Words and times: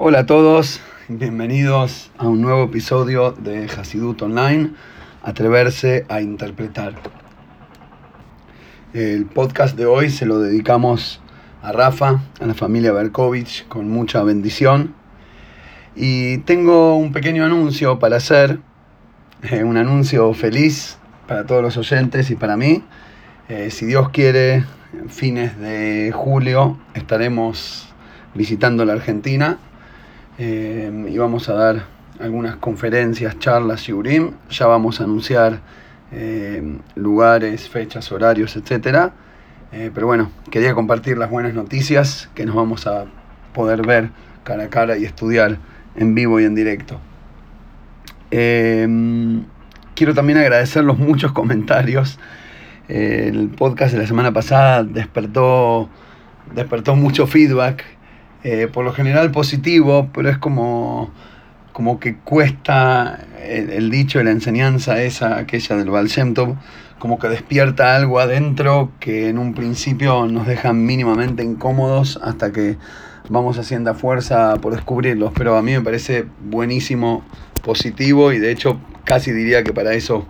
Hola 0.00 0.20
a 0.20 0.26
todos, 0.26 0.80
bienvenidos 1.08 2.12
a 2.18 2.28
un 2.28 2.40
nuevo 2.40 2.62
episodio 2.62 3.32
de 3.32 3.64
Hasidut 3.64 4.22
Online, 4.22 4.70
Atreverse 5.24 6.06
a 6.08 6.20
Interpretar. 6.20 6.94
El 8.94 9.26
podcast 9.26 9.76
de 9.76 9.86
hoy 9.86 10.10
se 10.10 10.24
lo 10.24 10.38
dedicamos 10.38 11.20
a 11.62 11.72
Rafa, 11.72 12.22
a 12.40 12.46
la 12.46 12.54
familia 12.54 12.92
Berkovich, 12.92 13.66
con 13.66 13.90
mucha 13.90 14.22
bendición. 14.22 14.94
Y 15.96 16.38
tengo 16.38 16.94
un 16.94 17.10
pequeño 17.10 17.44
anuncio 17.44 17.98
para 17.98 18.18
hacer, 18.18 18.60
eh, 19.50 19.64
un 19.64 19.78
anuncio 19.78 20.32
feliz 20.32 20.96
para 21.26 21.44
todos 21.44 21.60
los 21.60 21.76
oyentes 21.76 22.30
y 22.30 22.36
para 22.36 22.56
mí. 22.56 22.84
Eh, 23.48 23.72
si 23.72 23.84
Dios 23.84 24.10
quiere, 24.10 24.64
fines 25.08 25.58
de 25.58 26.12
julio 26.14 26.78
estaremos 26.94 27.92
visitando 28.36 28.84
la 28.84 28.92
Argentina 28.92 29.58
eh, 30.38 31.06
y 31.08 31.18
vamos 31.18 31.48
a 31.48 31.54
dar 31.54 31.84
algunas 32.20 32.56
conferencias, 32.56 33.38
charlas 33.40 33.88
y 33.88 33.92
urim. 33.92 34.32
Ya 34.50 34.66
vamos 34.66 35.00
a 35.00 35.04
anunciar 35.04 35.60
eh, 36.12 36.78
lugares, 36.94 37.68
fechas, 37.68 38.12
horarios, 38.12 38.56
etc. 38.56 39.10
Eh, 39.72 39.90
pero 39.92 40.06
bueno, 40.06 40.30
quería 40.50 40.74
compartir 40.74 41.18
las 41.18 41.28
buenas 41.28 41.54
noticias 41.54 42.30
que 42.34 42.46
nos 42.46 42.54
vamos 42.54 42.86
a 42.86 43.06
poder 43.52 43.84
ver 43.84 44.10
cara 44.44 44.64
a 44.64 44.70
cara 44.70 44.96
y 44.96 45.04
estudiar 45.04 45.58
en 45.96 46.14
vivo 46.14 46.38
y 46.38 46.44
en 46.44 46.54
directo. 46.54 47.00
quiero 48.30 50.14
también 50.14 50.38
agradecer 50.38 50.84
los 50.84 50.98
muchos 50.98 51.32
comentarios. 51.32 52.18
el 52.86 53.48
podcast 53.48 53.92
de 53.92 53.98
la 53.98 54.06
semana 54.06 54.32
pasada 54.32 54.84
despertó, 54.84 55.90
despertó 56.54 56.94
mucho 56.94 57.26
feedback 57.26 57.97
eh, 58.44 58.68
por 58.72 58.84
lo 58.84 58.92
general 58.92 59.30
positivo, 59.30 60.10
pero 60.12 60.28
es 60.28 60.38
como, 60.38 61.10
como 61.72 61.98
que 61.98 62.16
cuesta 62.16 63.26
el, 63.42 63.90
dicho 63.90 64.18
de 64.18 64.24
la 64.24 64.30
enseñanza 64.30 65.02
esa, 65.02 65.38
aquella 65.38 65.76
del 65.76 65.90
Baal 65.90 66.08
como 66.98 67.18
que 67.18 67.28
despierta 67.28 67.94
algo 67.94 68.18
adentro 68.18 68.90
que 68.98 69.28
en 69.28 69.38
un 69.38 69.54
principio 69.54 70.26
nos 70.26 70.46
deja 70.46 70.72
mínimamente 70.72 71.44
incómodos 71.44 72.18
hasta 72.22 72.52
que 72.52 72.76
vamos 73.28 73.58
haciendo 73.58 73.94
fuerza 73.94 74.56
por 74.56 74.74
descubrirlos, 74.74 75.32
pero 75.36 75.56
a 75.56 75.62
mí 75.62 75.72
me 75.72 75.80
parece 75.80 76.26
buenísimo, 76.40 77.24
positivo 77.62 78.32
y 78.32 78.38
de 78.38 78.50
hecho 78.50 78.80
casi 79.04 79.32
diría 79.32 79.62
que 79.62 79.72
para 79.72 79.94
eso 79.94 80.26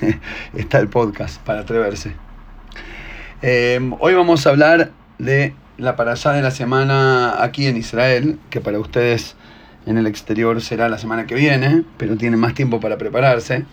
está 0.54 0.78
el 0.78 0.88
podcast, 0.88 1.40
para 1.42 1.60
atreverse. 1.60 2.14
Eh, 3.40 3.80
hoy 3.98 4.14
vamos 4.14 4.46
a 4.46 4.50
hablar 4.50 4.92
de 5.18 5.54
la 5.82 5.96
parashá 5.96 6.32
de 6.32 6.42
la 6.42 6.52
semana 6.52 7.42
aquí 7.42 7.66
en 7.66 7.76
Israel, 7.76 8.38
que 8.50 8.60
para 8.60 8.78
ustedes 8.78 9.34
en 9.84 9.98
el 9.98 10.06
exterior 10.06 10.60
será 10.60 10.88
la 10.88 10.96
semana 10.96 11.26
que 11.26 11.34
viene, 11.34 11.82
pero 11.96 12.16
tienen 12.16 12.38
más 12.38 12.54
tiempo 12.54 12.78
para 12.78 12.98
prepararse. 12.98 13.64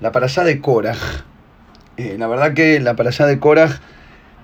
La 0.00 0.10
parashá 0.10 0.42
de 0.42 0.60
Korah. 0.60 0.96
Eh, 1.96 2.16
la 2.18 2.26
verdad 2.26 2.54
que 2.54 2.80
la 2.80 2.96
parashá 2.96 3.24
de 3.26 3.38
Korah 3.38 3.80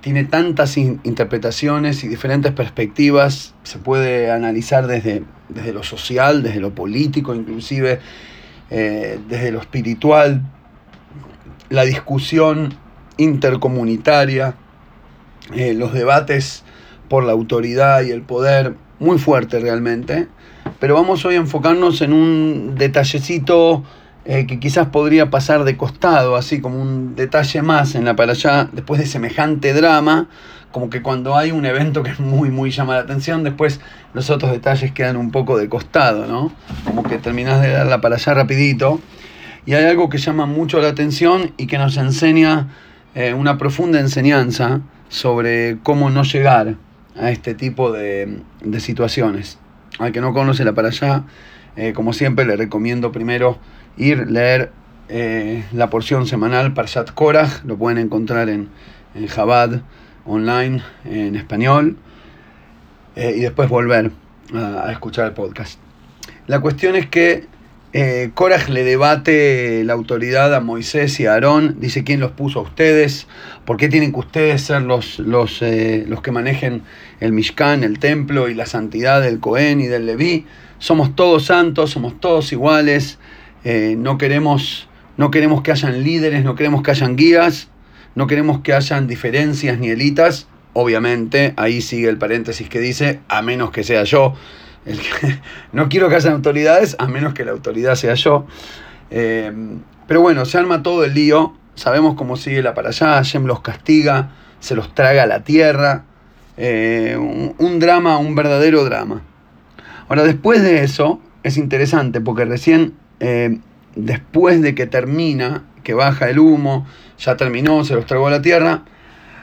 tiene 0.02 0.22
tantas 0.22 0.76
interpretaciones 0.76 2.04
y 2.04 2.08
diferentes 2.08 2.52
perspectivas. 2.52 3.54
Se 3.64 3.78
puede 3.78 4.30
analizar 4.30 4.86
desde, 4.86 5.24
desde 5.48 5.72
lo 5.72 5.82
social, 5.82 6.44
desde 6.44 6.60
lo 6.60 6.76
político, 6.76 7.34
inclusive 7.34 7.98
eh, 8.70 9.18
desde 9.28 9.50
lo 9.50 9.60
espiritual. 9.60 10.42
La 11.70 11.84
discusión 11.84 12.74
intercomunitaria, 13.16 14.54
eh, 15.54 15.74
los 15.74 15.92
debates 15.92 16.63
por 17.08 17.24
la 17.24 17.32
autoridad 17.32 18.02
y 18.02 18.10
el 18.10 18.22
poder 18.22 18.74
muy 18.98 19.18
fuerte 19.18 19.60
realmente. 19.60 20.28
Pero 20.80 20.94
vamos 20.94 21.24
hoy 21.24 21.34
a 21.34 21.38
enfocarnos 21.38 22.00
en 22.00 22.12
un 22.12 22.74
detallecito 22.76 23.82
eh, 24.24 24.46
que 24.46 24.58
quizás 24.58 24.88
podría 24.88 25.28
pasar 25.28 25.64
de 25.64 25.76
costado, 25.76 26.36
así 26.36 26.60
como 26.60 26.80
un 26.80 27.14
detalle 27.14 27.60
más 27.60 27.94
en 27.94 28.06
la 28.06 28.16
para 28.16 28.32
allá, 28.32 28.70
después 28.72 28.98
de 28.98 29.06
semejante 29.06 29.74
drama, 29.74 30.28
como 30.72 30.88
que 30.88 31.02
cuando 31.02 31.36
hay 31.36 31.52
un 31.52 31.66
evento 31.66 32.02
que 32.02 32.10
es 32.10 32.20
muy, 32.20 32.50
muy 32.50 32.70
llama 32.70 32.94
la 32.94 33.00
atención, 33.00 33.44
después 33.44 33.80
los 34.14 34.30
otros 34.30 34.50
detalles 34.50 34.92
quedan 34.92 35.16
un 35.16 35.30
poco 35.30 35.58
de 35.58 35.68
costado, 35.68 36.26
¿no? 36.26 36.52
Como 36.86 37.02
que 37.02 37.18
terminas 37.18 37.60
de 37.60 37.68
dar 37.68 37.86
la 37.86 38.00
para 38.00 38.16
allá 38.16 38.32
rapidito. 38.32 38.98
Y 39.66 39.74
hay 39.74 39.84
algo 39.84 40.08
que 40.08 40.18
llama 40.18 40.46
mucho 40.46 40.80
la 40.80 40.88
atención 40.88 41.52
y 41.58 41.66
que 41.66 41.78
nos 41.78 41.96
enseña 41.96 42.68
eh, 43.14 43.34
una 43.34 43.58
profunda 43.58 44.00
enseñanza 44.00 44.80
sobre 45.08 45.78
cómo 45.82 46.10
no 46.10 46.22
llegar 46.24 46.76
a 47.16 47.30
este 47.30 47.54
tipo 47.54 47.92
de, 47.92 48.40
situaciones. 48.78 49.58
Al 49.98 50.12
que 50.12 50.20
no 50.20 50.32
conoce 50.32 50.64
la 50.64 50.72
para 50.72 50.88
allá, 50.88 51.24
eh, 51.76 51.92
como 51.92 52.12
siempre 52.12 52.44
le 52.44 52.56
recomiendo 52.56 53.12
primero 53.12 53.58
ir, 53.96 54.30
leer 54.30 54.72
eh, 55.08 55.64
la 55.72 55.90
porción 55.90 56.26
semanal 56.26 56.74
Parshat 56.74 57.10
Korah, 57.12 57.48
lo 57.64 57.76
pueden 57.76 57.98
encontrar 57.98 58.48
en, 58.48 58.68
en 59.14 59.28
Chabad 59.28 59.82
online 60.24 60.82
en 61.04 61.36
español, 61.36 61.96
eh, 63.16 63.34
y 63.36 63.40
después 63.40 63.68
volver 63.68 64.10
a, 64.54 64.88
a, 64.88 64.92
escuchar 64.92 65.26
el 65.26 65.32
podcast. 65.32 65.78
La 66.46 66.60
cuestión 66.60 66.96
es 66.96 67.06
que 67.06 67.46
eh, 67.96 68.32
le 68.68 68.82
debate 68.82 69.84
la 69.84 69.92
autoridad 69.92 70.52
a 70.52 70.60
Moisés 70.60 71.20
y 71.20 71.26
a 71.26 71.34
Aarón, 71.34 71.76
dice 71.78 72.02
quién 72.02 72.18
los 72.18 72.32
puso 72.32 72.58
a 72.58 72.62
ustedes, 72.62 73.28
por 73.64 73.76
qué 73.76 73.88
tienen 73.88 74.10
que 74.10 74.18
ustedes 74.18 74.62
ser 74.62 74.82
los, 74.82 75.20
los, 75.20 75.62
eh, 75.62 76.04
los 76.08 76.20
que 76.20 76.32
manejen 76.32 76.82
el 77.20 77.32
Mishkan, 77.32 77.84
el 77.84 78.00
templo 78.00 78.48
y 78.48 78.54
la 78.54 78.66
santidad 78.66 79.22
del 79.22 79.38
Cohen 79.38 79.80
y 79.80 79.86
del 79.86 80.06
Leví. 80.06 80.44
Somos 80.80 81.14
todos 81.14 81.44
santos, 81.44 81.90
somos 81.90 82.18
todos 82.18 82.52
iguales, 82.52 83.20
eh, 83.62 83.94
no, 83.96 84.18
queremos, 84.18 84.88
no 85.16 85.30
queremos 85.30 85.62
que 85.62 85.70
hayan 85.70 86.02
líderes, 86.02 86.42
no 86.42 86.56
queremos 86.56 86.82
que 86.82 86.90
hayan 86.90 87.14
guías, 87.14 87.68
no 88.16 88.26
queremos 88.26 88.58
que 88.58 88.72
hayan 88.72 89.06
diferencias 89.06 89.78
ni 89.78 89.90
elitas. 89.90 90.48
Obviamente, 90.72 91.54
ahí 91.56 91.80
sigue 91.80 92.08
el 92.08 92.18
paréntesis 92.18 92.68
que 92.68 92.80
dice, 92.80 93.20
a 93.28 93.40
menos 93.40 93.70
que 93.70 93.84
sea 93.84 94.02
yo 94.02 94.34
no 95.72 95.88
quiero 95.88 96.08
que 96.08 96.16
haya 96.16 96.32
autoridades, 96.32 96.96
a 96.98 97.06
menos 97.06 97.34
que 97.34 97.44
la 97.44 97.52
autoridad 97.52 97.94
sea 97.94 98.14
yo. 98.14 98.46
Eh, 99.10 99.52
pero 100.06 100.20
bueno, 100.20 100.44
se 100.44 100.58
arma 100.58 100.82
todo 100.82 101.04
el 101.04 101.14
lío. 101.14 101.54
Sabemos 101.74 102.14
cómo 102.14 102.36
sigue 102.36 102.62
la 102.62 102.74
para 102.74 102.90
allá. 102.90 103.14
Hashem 103.14 103.46
los 103.46 103.60
castiga, 103.60 104.32
se 104.60 104.74
los 104.74 104.94
traga 104.94 105.24
a 105.24 105.26
la 105.26 105.44
tierra. 105.44 106.04
Eh, 106.56 107.16
un, 107.16 107.80
drama, 107.80 108.18
un 108.18 108.34
verdadero 108.34 108.84
drama. 108.84 109.22
Ahora, 110.08 110.22
después 110.22 110.62
de 110.62 110.84
eso, 110.84 111.20
es 111.42 111.56
interesante 111.56 112.20
porque 112.20 112.44
recién, 112.44 112.94
eh, 113.20 113.58
después 113.96 114.62
de 114.62 114.74
que 114.74 114.86
termina, 114.86 115.64
que 115.82 115.94
baja 115.94 116.28
el 116.28 116.38
humo, 116.38 116.86
ya 117.18 117.36
terminó, 117.36 117.84
se 117.84 117.94
los 117.94 118.06
tragó 118.06 118.28
a 118.28 118.30
la 118.30 118.42
tierra, 118.42 118.84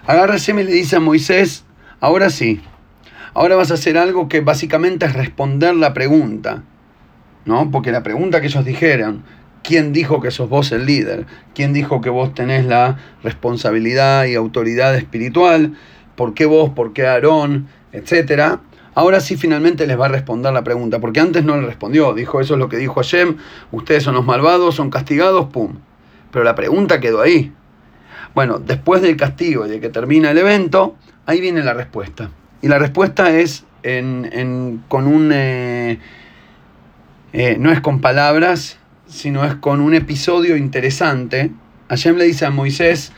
agarra 0.05 0.33
Hashem 0.33 0.59
y 0.59 0.63
le 0.63 0.71
dice 0.71 0.97
a 0.97 0.99
Moisés: 0.99 1.65
Ahora 1.99 2.29
sí, 2.29 2.61
Ahora 3.33 3.55
vas 3.55 3.71
a 3.71 3.75
hacer 3.75 3.97
algo 3.97 4.27
que 4.27 4.41
básicamente 4.41 5.05
es 5.05 5.13
responder 5.13 5.73
la 5.73 5.93
pregunta, 5.93 6.63
¿no? 7.45 7.71
Porque 7.71 7.93
la 7.93 8.03
pregunta 8.03 8.41
que 8.41 8.47
ellos 8.47 8.65
dijeron, 8.65 9.23
¿quién 9.63 9.93
dijo 9.93 10.19
que 10.19 10.31
sos 10.31 10.49
vos 10.49 10.73
el 10.73 10.85
líder? 10.85 11.25
¿Quién 11.55 11.71
dijo 11.71 12.01
que 12.01 12.09
vos 12.09 12.33
tenés 12.33 12.65
la 12.65 12.97
responsabilidad 13.23 14.25
y 14.25 14.35
autoridad 14.35 14.95
espiritual? 14.97 15.75
¿Por 16.17 16.33
qué 16.33 16.45
vos? 16.45 16.71
¿Por 16.71 16.91
qué 16.91 17.07
Aarón? 17.07 17.67
Etcétera. 17.93 18.59
Ahora 18.95 19.21
sí 19.21 19.37
finalmente 19.37 19.87
les 19.87 19.97
va 19.97 20.07
a 20.07 20.09
responder 20.09 20.51
la 20.51 20.65
pregunta, 20.65 20.99
porque 20.99 21.21
antes 21.21 21.45
no 21.45 21.55
le 21.55 21.65
respondió, 21.65 22.13
dijo 22.13 22.41
eso 22.41 22.55
es 22.55 22.59
lo 22.59 22.67
que 22.67 22.75
dijo 22.75 22.95
Hashem, 22.95 23.37
ustedes 23.71 24.03
son 24.03 24.15
los 24.15 24.25
malvados, 24.25 24.75
son 24.75 24.89
castigados, 24.89 25.45
pum. 25.45 25.77
Pero 26.31 26.43
la 26.43 26.55
pregunta 26.55 26.99
quedó 26.99 27.21
ahí. 27.21 27.53
Bueno, 28.35 28.59
después 28.59 29.01
del 29.01 29.15
castigo 29.15 29.65
y 29.65 29.69
de 29.69 29.79
que 29.79 29.87
termina 29.87 30.31
el 30.31 30.37
evento, 30.37 30.97
ahí 31.25 31.39
viene 31.39 31.63
la 31.63 31.73
respuesta. 31.73 32.29
Y 32.61 32.67
la 32.67 32.79
respuesta 32.79 33.31
es 33.31 33.65
con 34.87 35.07
un... 35.07 35.31
Eh, 35.33 35.99
eh, 37.33 37.55
no 37.57 37.71
es 37.71 37.79
con 37.79 38.01
palabras, 38.01 38.77
sino 39.07 39.45
es 39.45 39.55
con 39.55 39.79
un 39.79 39.93
episodio 39.93 40.57
interesante. 40.57 41.51
Hashem 41.89 42.17
le 42.17 42.25
dice 42.25 42.45
a 42.45 42.49
Moisés 42.49 43.13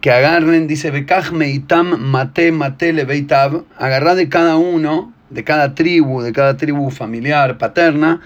que 0.00 0.10
agarren, 0.10 0.66
dice, 0.66 0.90
Bekaj 0.90 1.32
itam 1.46 1.98
mate 1.98 2.52
mate 2.52 2.92
beitab 3.04 3.64
agarrá 3.78 4.14
de 4.14 4.28
cada 4.28 4.56
uno, 4.56 5.12
de 5.28 5.44
cada 5.44 5.74
tribu, 5.74 6.22
de 6.22 6.32
cada 6.32 6.56
tribu 6.56 6.90
familiar, 6.90 7.58
paterna, 7.58 8.20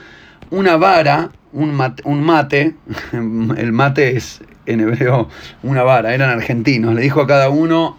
una 0.51 0.77
vara, 0.77 1.31
un 1.53 1.75
mate 1.75 2.75
el 3.13 3.73
mate 3.73 4.17
es 4.17 4.41
en 4.67 4.81
hebreo 4.81 5.29
una 5.63 5.83
vara, 5.83 6.15
eran 6.15 6.31
argentinos, 6.31 6.95
le 6.95 7.03
dijo 7.03 7.21
a 7.21 7.27
cada 7.27 7.51
uno, 7.51 7.97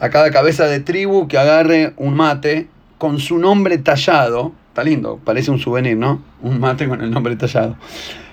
a 0.00 0.08
cada 0.08 0.30
cabeza 0.30 0.66
de 0.66 0.80
tribu 0.80 1.28
que 1.28 1.38
agarre 1.38 1.92
un 1.96 2.14
mate 2.14 2.68
con 2.98 3.20
su 3.20 3.38
nombre 3.38 3.78
tallado. 3.78 4.52
Está 4.68 4.82
lindo, 4.82 5.20
parece 5.24 5.50
un 5.50 5.58
souvenir, 5.58 5.96
¿no? 5.96 6.22
Un 6.40 6.58
mate 6.58 6.88
con 6.88 7.02
el 7.02 7.10
nombre 7.10 7.36
tallado. 7.36 7.76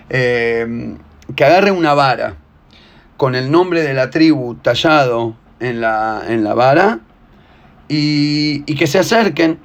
Eh, 0.09 0.95
que 1.35 1.43
agarre 1.43 1.71
una 1.71 1.93
vara 1.93 2.35
con 3.17 3.35
el 3.35 3.51
nombre 3.51 3.81
de 3.81 3.93
la 3.93 4.09
tribu 4.09 4.55
tallado 4.55 5.35
en 5.59 5.81
la, 5.81 6.23
en 6.27 6.43
la 6.43 6.53
vara 6.53 6.99
y, 7.89 8.63
y 8.65 8.75
que 8.75 8.87
se 8.87 8.99
acerquen 8.99 9.59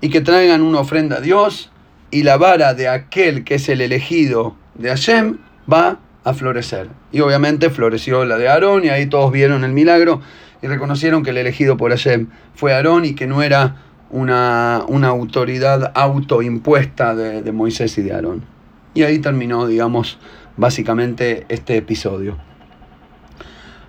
y 0.00 0.08
que 0.08 0.20
traigan 0.20 0.62
una 0.62 0.80
ofrenda 0.80 1.18
a 1.18 1.20
Dios 1.20 1.70
y 2.10 2.24
la 2.24 2.36
vara 2.38 2.74
de 2.74 2.88
aquel 2.88 3.44
que 3.44 3.56
es 3.56 3.68
el 3.68 3.80
elegido 3.80 4.56
de 4.74 4.88
Hashem 4.88 5.38
va 5.70 5.98
a 6.24 6.34
florecer. 6.34 6.88
Y 7.12 7.20
obviamente 7.20 7.70
floreció 7.70 8.24
la 8.24 8.36
de 8.38 8.48
Aarón 8.48 8.84
y 8.84 8.88
ahí 8.88 9.06
todos 9.06 9.32
vieron 9.32 9.64
el 9.64 9.72
milagro 9.72 10.20
y 10.62 10.66
reconocieron 10.66 11.22
que 11.22 11.30
el 11.30 11.38
elegido 11.38 11.76
por 11.76 11.90
Hashem 11.90 12.28
fue 12.54 12.74
Aarón 12.74 13.04
y 13.04 13.14
que 13.14 13.26
no 13.26 13.42
era 13.42 13.76
una, 14.10 14.82
una 14.88 15.08
autoridad 15.08 15.92
autoimpuesta 15.94 17.14
de, 17.14 17.42
de 17.42 17.52
Moisés 17.52 17.96
y 17.98 18.02
de 18.02 18.12
Aarón. 18.12 18.44
Y 18.92 19.02
ahí 19.02 19.18
terminó, 19.18 19.66
digamos, 19.66 20.18
básicamente 20.56 21.46
este 21.48 21.76
episodio. 21.76 22.36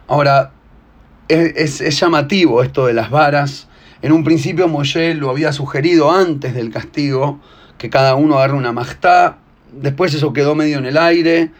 Ahora, 0.07 0.51
es, 1.27 1.81
es, 1.81 1.99
llamativo 1.99 2.63
esto 2.63 2.85
de 2.85 2.93
las 2.93 3.09
varas. 3.09 3.67
En 4.01 4.11
un 4.11 4.23
principio 4.23 4.67
Moshe 4.67 5.13
lo 5.13 5.29
había 5.29 5.53
sugerido 5.53 6.11
antes 6.11 6.53
del 6.53 6.71
castigo, 6.71 7.39
que 7.77 7.89
cada 7.89 8.15
uno 8.15 8.37
agarre 8.37 8.55
una 8.55 8.73
majtá. 8.73 9.37
Después 9.71 10.13
eso 10.13 10.33
quedó 10.33 10.55
medio 10.55 10.77
en 10.77 10.85
el 10.85 10.97
aire. 10.97 11.51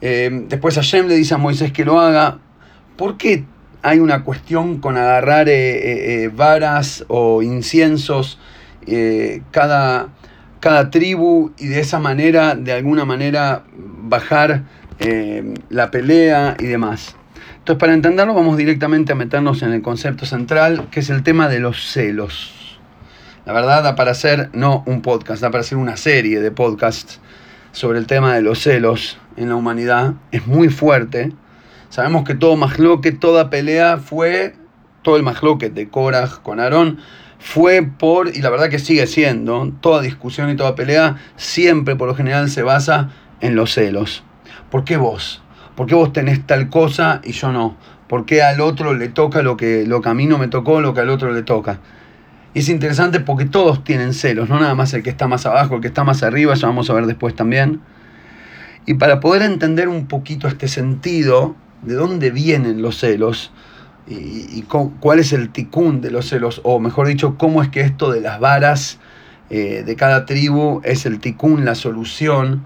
Eh, 0.00 0.30
después 0.48 0.76
Hashem 0.76 1.08
le 1.08 1.14
dice 1.14 1.34
a 1.34 1.38
Moisés 1.38 1.72
que 1.72 1.84
lo 1.84 2.00
haga. 2.00 2.38
¿Por 2.96 3.16
qué 3.16 3.44
hay 3.82 3.98
una 3.98 4.24
cuestión 4.24 4.78
con 4.78 4.96
agarrar 4.96 5.48
eh, 5.48 6.24
eh, 6.24 6.28
varas 6.28 7.04
o 7.08 7.42
inciensos 7.42 8.38
cada, 9.52 10.08
cada 10.58 10.90
tribu 10.90 11.52
y 11.58 11.66
de 11.68 11.80
esa 11.80 12.00
manera, 12.00 12.56
de 12.56 12.72
alguna 12.72 13.04
manera, 13.04 13.64
bajar 13.76 14.64
la 15.68 15.90
pelea 15.90 16.56
y 16.58 16.66
demás? 16.66 17.14
Entonces, 17.58 17.78
para 17.78 17.94
entenderlo, 17.94 18.34
vamos 18.34 18.56
directamente 18.56 19.12
a 19.12 19.14
meternos 19.14 19.62
en 19.62 19.72
el 19.72 19.82
concepto 19.82 20.26
central, 20.26 20.88
que 20.90 21.00
es 21.00 21.10
el 21.10 21.22
tema 21.22 21.48
de 21.48 21.60
los 21.60 21.92
celos. 21.92 22.78
La 23.46 23.52
verdad, 23.52 23.82
da 23.82 23.94
para 23.94 24.10
hacer, 24.10 24.50
no 24.52 24.82
un 24.86 25.02
podcast, 25.02 25.40
da 25.40 25.50
para 25.50 25.60
hacer 25.60 25.78
una 25.78 25.96
serie 25.96 26.40
de 26.40 26.50
podcasts 26.50 27.20
sobre 27.72 27.98
el 27.98 28.06
tema 28.06 28.34
de 28.34 28.42
los 28.42 28.60
celos 28.60 29.18
en 29.36 29.48
la 29.48 29.56
humanidad. 29.56 30.14
Es 30.32 30.46
muy 30.46 30.68
fuerte. 30.68 31.32
Sabemos 31.88 32.24
que 32.24 32.34
todo 32.34 32.56
que 33.00 33.12
toda 33.12 33.50
pelea 33.50 33.98
fue, 33.98 34.54
todo 35.02 35.16
el 35.16 35.22
majloque 35.22 35.70
de 35.70 35.88
Korah 35.88 36.28
con 36.42 36.60
Aarón, 36.60 36.98
fue 37.38 37.82
por, 37.82 38.36
y 38.36 38.42
la 38.42 38.50
verdad 38.50 38.68
que 38.68 38.78
sigue 38.78 39.06
siendo, 39.06 39.72
toda 39.80 40.02
discusión 40.02 40.50
y 40.50 40.56
toda 40.56 40.74
pelea 40.74 41.16
siempre 41.36 41.96
por 41.96 42.06
lo 42.06 42.14
general 42.14 42.50
se 42.50 42.62
basa 42.62 43.10
en 43.40 43.56
los 43.56 43.72
celos. 43.72 44.22
¿Por 44.70 44.84
qué 44.84 44.96
vos? 44.98 45.42
¿Por 45.74 45.86
qué 45.86 45.94
vos 45.94 46.12
tenés 46.12 46.46
tal 46.46 46.68
cosa 46.68 47.20
y 47.24 47.32
yo 47.32 47.50
no? 47.50 47.76
¿Por 48.06 48.26
qué 48.26 48.42
al 48.42 48.60
otro 48.60 48.92
le 48.92 49.08
toca 49.08 49.42
lo 49.42 49.56
que, 49.56 49.86
lo 49.86 50.02
que 50.02 50.08
a 50.08 50.14
mí 50.14 50.26
no 50.26 50.36
me 50.36 50.48
tocó, 50.48 50.80
lo 50.80 50.94
que 50.94 51.00
al 51.00 51.10
otro 51.10 51.32
le 51.32 51.42
toca? 51.42 51.80
Y 52.52 52.60
es 52.60 52.68
interesante 52.68 53.20
porque 53.20 53.44
todos 53.44 53.84
tienen 53.84 54.12
celos, 54.12 54.48
no 54.48 54.58
nada 54.58 54.74
más 54.74 54.92
el 54.94 55.02
que 55.02 55.10
está 55.10 55.28
más 55.28 55.46
abajo, 55.46 55.76
el 55.76 55.80
que 55.80 55.88
está 55.88 56.02
más 56.02 56.22
arriba, 56.22 56.54
eso 56.54 56.66
vamos 56.66 56.90
a 56.90 56.94
ver 56.94 57.06
después 57.06 57.34
también. 57.34 57.80
Y 58.86 58.94
para 58.94 59.20
poder 59.20 59.42
entender 59.42 59.88
un 59.88 60.06
poquito 60.06 60.48
este 60.48 60.66
sentido, 60.66 61.54
de 61.82 61.94
dónde 61.94 62.30
vienen 62.30 62.82
los 62.82 62.98
celos 62.98 63.52
y, 64.06 64.62
cuál 64.62 65.20
es 65.20 65.32
el 65.32 65.50
ticún 65.50 66.00
de 66.00 66.10
los 66.10 66.28
celos, 66.28 66.60
o 66.64 66.80
mejor 66.80 67.06
dicho, 67.06 67.36
cómo 67.38 67.62
es 67.62 67.68
que 67.68 67.80
esto 67.80 68.10
de 68.10 68.20
las 68.20 68.40
varas 68.40 68.98
eh, 69.50 69.84
de 69.86 69.96
cada 69.96 70.26
tribu 70.26 70.80
es 70.82 71.06
el 71.06 71.20
ticún, 71.20 71.64
la 71.64 71.76
solución, 71.76 72.64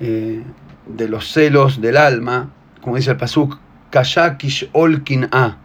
eh, 0.00 0.42
de 0.86 1.08
los 1.08 1.30
celos 1.30 1.80
del 1.80 1.98
alma, 1.98 2.50
como 2.80 2.96
dice 2.96 3.10
el 3.10 3.16
Pasuk, 3.18 3.58
Kayakish 3.90 4.70
Olkin 4.72 5.28
A. 5.30 5.58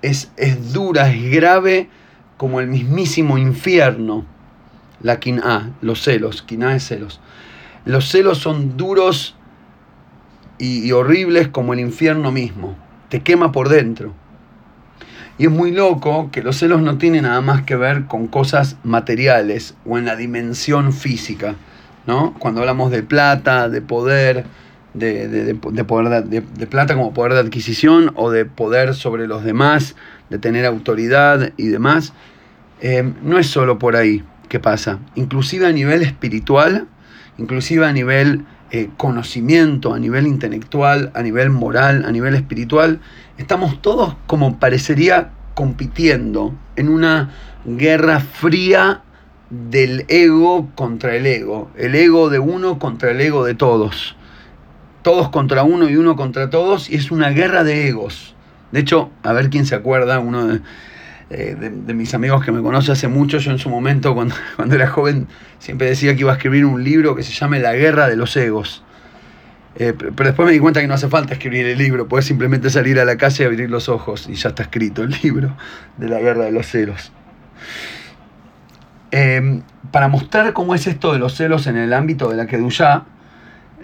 Es, 0.00 0.30
es 0.36 0.72
dura, 0.72 1.10
es 1.10 1.30
grave 1.30 1.90
como 2.38 2.60
el 2.60 2.68
mismísimo 2.68 3.36
infierno. 3.36 4.24
La 5.02 5.20
A, 5.44 5.68
los 5.82 6.02
celos, 6.02 6.44
A 6.62 6.74
es 6.74 6.88
celos. 6.88 7.20
Los 7.84 8.08
celos 8.08 8.38
son 8.38 8.76
duros 8.76 9.36
y, 10.58 10.90
horribles 10.92 11.48
como 11.48 11.72
el 11.72 11.80
infierno 11.80 12.32
mismo. 12.32 12.76
Te 13.10 13.20
quema 13.20 13.52
por 13.52 13.68
dentro. 13.68 14.14
Y 15.38 15.44
es 15.44 15.50
muy 15.50 15.70
loco 15.70 16.30
que 16.32 16.42
los 16.42 16.56
celos 16.56 16.82
no 16.82 16.98
tienen 16.98 17.22
nada 17.22 17.40
más 17.40 17.62
que 17.62 17.76
ver 17.76 18.06
con 18.06 18.26
cosas 18.26 18.76
materiales 18.82 19.76
o 19.84 19.98
en 19.98 20.06
la 20.06 20.16
dimensión 20.16 20.92
física. 20.92 21.54
Cuando 22.38 22.60
hablamos 22.60 22.90
de 22.90 23.02
plata, 23.02 23.68
de 23.68 23.82
poder, 23.82 24.46
de, 24.94 25.54
poder 25.86 26.24
de, 26.24 26.66
plata 26.66 26.94
como 26.94 27.12
poder 27.12 27.34
de 27.34 27.40
adquisición 27.40 28.12
o 28.14 28.30
de 28.30 28.46
poder 28.46 28.94
sobre 28.94 29.26
los 29.26 29.44
demás, 29.44 29.94
de 30.30 30.38
tener 30.38 30.66
autoridad 30.66 31.52
y 31.56 31.68
demás, 31.68 32.12
eh, 32.80 33.12
no 33.22 33.38
es 33.38 33.46
solo 33.48 33.78
por 33.78 33.96
ahí 33.96 34.24
que 34.48 34.60
pasa. 34.60 34.98
Inclusive 35.14 35.66
a 35.66 35.72
nivel 35.72 36.02
espiritual, 36.02 36.86
inclusive 37.38 37.86
a 37.86 37.92
nivel 37.92 38.44
eh, 38.70 38.90
conocimiento, 38.96 39.94
a 39.94 39.98
nivel 39.98 40.26
intelectual, 40.26 41.10
a 41.14 41.22
nivel 41.22 41.50
moral, 41.50 42.04
a 42.04 42.12
nivel 42.12 42.34
espiritual, 42.34 43.00
estamos 43.38 43.80
todos 43.80 44.16
como 44.26 44.58
parecería 44.58 45.30
compitiendo 45.54 46.54
en 46.76 46.88
una 46.88 47.30
guerra 47.64 48.20
fría 48.20 49.02
del 49.50 50.04
ego 50.08 50.68
contra 50.74 51.16
el 51.16 51.26
ego, 51.26 51.70
el 51.76 51.94
ego 51.94 52.28
de 52.28 52.38
uno 52.38 52.78
contra 52.78 53.10
el 53.10 53.20
ego 53.20 53.44
de 53.44 53.54
todos, 53.54 54.16
todos 55.02 55.30
contra 55.30 55.62
uno 55.62 55.88
y 55.88 55.96
uno 55.96 56.16
contra 56.16 56.50
todos, 56.50 56.90
y 56.90 56.96
es 56.96 57.10
una 57.10 57.30
guerra 57.30 57.64
de 57.64 57.88
egos. 57.88 58.34
De 58.72 58.80
hecho, 58.80 59.10
a 59.22 59.32
ver 59.32 59.50
quién 59.50 59.66
se 59.66 59.74
acuerda, 59.74 60.18
uno 60.18 60.46
de, 60.46 60.60
eh, 61.30 61.70
mis 61.94 62.14
amigos 62.14 62.44
que 62.44 62.52
me 62.52 62.62
conoce 62.62 62.92
hace 62.92 63.08
mucho, 63.08 63.38
yo 63.38 63.50
en 63.50 63.58
su 63.58 63.68
momento, 63.68 64.14
cuando, 64.14 64.34
cuando 64.56 64.74
era 64.74 64.88
joven, 64.88 65.28
siempre 65.58 65.88
decía 65.88 66.14
que 66.14 66.20
iba 66.20 66.32
a 66.32 66.36
escribir 66.36 66.64
un 66.64 66.82
libro 66.82 67.14
que 67.14 67.22
se 67.22 67.32
llame 67.32 67.60
La 67.60 67.74
guerra 67.74 68.08
de 68.08 68.16
los 68.16 68.36
egos. 68.36 68.82
Eh, 69.76 69.94
pero 69.96 70.28
después 70.30 70.44
me 70.44 70.52
di 70.52 70.58
cuenta 70.58 70.80
que 70.80 70.88
no 70.88 70.94
hace 70.94 71.08
falta 71.08 71.34
escribir 71.34 71.64
el 71.66 71.78
libro, 71.78 72.08
puedes 72.08 72.26
simplemente 72.26 72.68
salir 72.68 72.98
a 72.98 73.04
la 73.04 73.16
calle 73.16 73.44
y 73.44 73.46
abrir 73.46 73.70
los 73.70 73.88
ojos 73.88 74.28
y 74.28 74.34
ya 74.34 74.48
está 74.48 74.64
escrito 74.64 75.02
el 75.02 75.16
libro 75.22 75.56
de 75.98 76.08
la 76.08 76.18
guerra 76.18 76.44
de 76.44 76.52
los 76.52 76.66
celos. 76.66 77.12
Em, 79.10 79.62
para 79.92 80.08
mostrar 80.08 80.52
cómo 80.52 80.74
es 80.74 80.86
esto 80.86 81.12
de 81.12 81.18
los 81.18 81.34
celos 81.34 81.66
en 81.66 81.76
el 81.76 81.92
ámbito 81.92 82.28
de 82.28 82.36
la 82.36 82.46
Kedushá, 82.46 83.04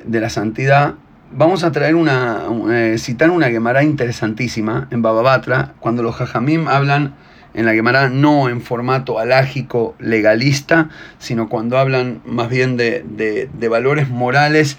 de 0.04 0.20
la 0.20 0.30
santidad, 0.30 0.94
vamos 1.34 1.64
a 1.64 1.72
traer 1.72 1.94
una, 1.94 2.42
eh, 2.70 2.96
citar 2.98 3.30
una 3.30 3.48
Gemara 3.48 3.82
interesantísima 3.82 4.88
en 4.90 5.02
Bababatra, 5.02 5.74
cuando 5.80 6.02
los 6.02 6.16
Jajamim 6.16 6.68
hablan 6.68 7.14
en 7.54 7.66
la 7.66 7.72
Gemara 7.72 8.08
no 8.08 8.48
en 8.48 8.60
formato 8.60 9.18
alágico 9.18 9.94
legalista, 9.98 10.88
sino 11.18 11.48
cuando 11.48 11.78
hablan 11.78 12.20
más 12.24 12.48
bien 12.48 12.76
de, 12.76 13.04
de 13.52 13.68
valores 13.68 14.08
morales 14.08 14.78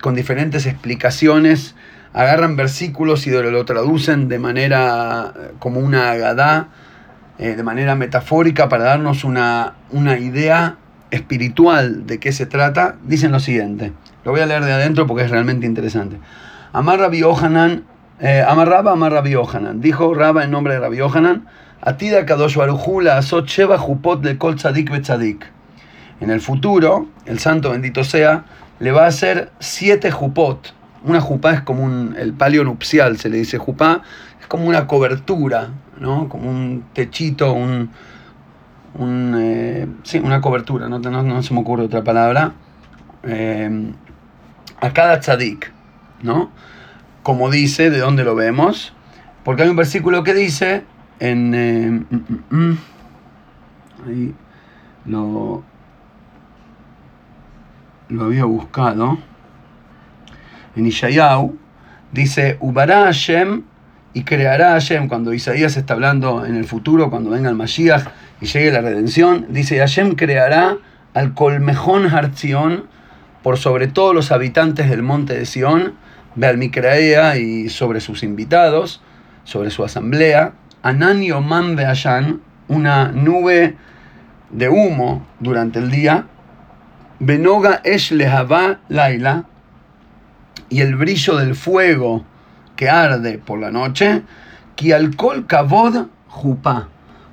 con 0.00 0.14
diferentes 0.14 0.66
explicaciones, 0.66 1.74
agarran 2.14 2.56
versículos 2.56 3.26
y 3.26 3.30
lo 3.30 3.64
traducen 3.64 4.28
de 4.28 4.38
manera 4.38 5.32
eh, 5.36 5.50
como 5.58 5.80
una 5.80 6.10
agadá, 6.10 6.68
eh, 7.38 7.56
de 7.56 7.62
manera 7.62 7.96
metafórica 7.96 8.68
para 8.68 8.84
darnos 8.84 9.24
una, 9.24 9.74
una 9.90 10.18
idea 10.18 10.76
espiritual 11.10 12.06
de 12.06 12.20
qué 12.20 12.32
se 12.32 12.46
trata, 12.46 12.96
dicen 13.04 13.32
lo 13.32 13.40
siguiente. 13.40 13.92
Lo 14.24 14.32
voy 14.32 14.40
a 14.40 14.46
leer 14.46 14.64
de 14.64 14.72
adentro 14.72 15.06
porque 15.06 15.24
es 15.24 15.30
realmente 15.30 15.66
interesante. 15.66 16.18
Amar 16.72 16.98
Rabbi 16.98 17.20
Yohanan, 17.20 17.84
eh, 18.20 18.42
Amar 18.46 18.72
Amar. 18.72 19.22
Dijo 19.74 20.14
Rabba 20.14 20.44
en 20.44 20.50
nombre 20.50 20.74
de 20.74 20.80
Rabbi 20.80 20.96
Yohanan, 20.96 21.46
Atida 21.80 22.24
Kadosh 22.24 22.56
Jupot 22.56 24.22
de 24.22 24.38
Kol 24.38 24.56
Tzadik. 24.56 25.46
En 26.20 26.30
el 26.30 26.40
futuro, 26.40 27.06
el 27.26 27.38
santo 27.38 27.70
bendito 27.70 28.04
sea, 28.04 28.44
le 28.78 28.92
va 28.92 29.04
a 29.04 29.08
hacer 29.08 29.52
siete 29.58 30.10
jupot. 30.10 30.72
Una 31.04 31.20
jupá 31.20 31.52
es 31.52 31.60
como 31.60 31.84
un, 31.84 32.16
el 32.18 32.32
palio 32.32 32.64
nupcial, 32.64 33.18
se 33.18 33.28
le 33.28 33.36
dice 33.36 33.58
jupá, 33.58 34.02
es 34.40 34.46
como 34.46 34.66
una 34.66 34.86
cobertura, 34.86 35.70
¿no? 36.00 36.28
Como 36.30 36.48
un 36.48 36.84
techito, 36.94 37.52
un, 37.52 37.90
eh, 39.36 39.86
sí, 40.02 40.18
una 40.18 40.40
cobertura, 40.40 40.88
no, 40.88 40.98
no, 40.98 41.42
se 41.42 41.52
me 41.52 41.60
ocurre 41.60 41.84
otra 41.84 42.02
palabra, 42.02 42.52
eh, 43.24 43.92
a 44.80 44.92
cada 44.92 45.20
tzadik, 45.20 45.72
¿no? 46.22 46.50
Como 47.22 47.50
dice, 47.50 47.90
¿de 47.90 47.98
dónde 47.98 48.24
lo 48.24 48.34
vemos? 48.34 48.92
Porque 49.44 49.62
hay 49.62 49.68
un 49.68 49.76
versículo 49.76 50.24
que 50.24 50.34
dice 50.34 50.84
en... 51.20 51.54
Eh, 51.54 51.90
mm, 51.90 52.16
mm, 52.16 52.56
mm, 52.56 52.78
ahí 54.06 54.34
lo, 55.06 55.62
lo 58.08 58.24
había 58.24 58.44
buscado. 58.44 59.18
En 60.76 60.86
Ishayahu 60.86 61.56
dice, 62.12 62.58
Ubara 62.60 63.04
Hashem 63.04 63.62
y 64.14 64.22
creará 64.22 64.70
Hashem, 64.70 65.08
cuando 65.08 65.32
Isaías 65.32 65.76
está 65.76 65.94
hablando 65.94 66.46
en 66.46 66.54
el 66.54 66.64
futuro, 66.64 67.10
cuando 67.10 67.30
venga 67.30 67.50
el 67.50 67.56
Mashiach 67.56 68.06
y 68.40 68.46
llegue 68.46 68.70
la 68.70 68.80
redención, 68.80 69.46
dice 69.50 69.78
Hashem 69.78 70.14
creará 70.14 70.76
al 71.14 71.34
colmejón 71.34 72.06
Hartzion 72.06 72.84
por 73.44 73.58
sobre 73.58 73.88
todos 73.88 74.14
los 74.14 74.32
habitantes 74.32 74.88
del 74.88 75.02
monte 75.02 75.34
de 75.34 75.44
Sión, 75.44 75.92
Bealmicraea 76.34 77.36
y 77.36 77.68
sobre 77.68 78.00
sus 78.00 78.22
invitados, 78.22 79.02
sobre 79.44 79.68
su 79.68 79.84
asamblea, 79.84 80.54
Anan 80.82 81.20
Yoman 81.20 81.76
Beashan, 81.76 82.40
una 82.68 83.12
nube 83.12 83.76
de 84.48 84.70
humo 84.70 85.26
durante 85.40 85.78
el 85.78 85.90
día, 85.90 86.24
Benoga 87.18 87.82
Esh 87.84 88.12
Lehavá 88.12 88.80
Laila, 88.88 89.44
y 90.70 90.80
el 90.80 90.96
brillo 90.96 91.36
del 91.36 91.54
fuego 91.54 92.24
que 92.76 92.88
arde 92.88 93.36
por 93.36 93.58
la 93.58 93.70
noche, 93.70 94.22
Ki 94.74 94.92
alcohol 94.92 95.46
kavod 95.46 96.06
jupá, 96.28 96.88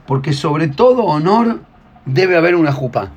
porque 0.06 0.34
sobre 0.34 0.68
todo 0.68 1.06
honor 1.06 1.62
debe 2.06 2.36
haber 2.36 2.56
una 2.56 2.74
jupá. 2.74 3.12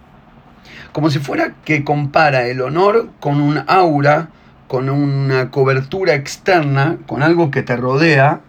Como 0.92 1.11
si 1.11 1.18
fuera 1.18 1.54
que 1.64 1.85
compara 1.85 2.47
el 2.47 2.61
honor 2.61 3.11
con 3.21 3.40
un 3.40 3.62
aura, 3.66 4.28
con 4.68 4.88
una 4.88 5.50
cobertura 5.50 6.14
externa, 6.14 6.99
con 7.06 7.23
algo 7.23 7.50
que 7.50 7.62
te 7.62 7.76
rodea, 7.76 8.40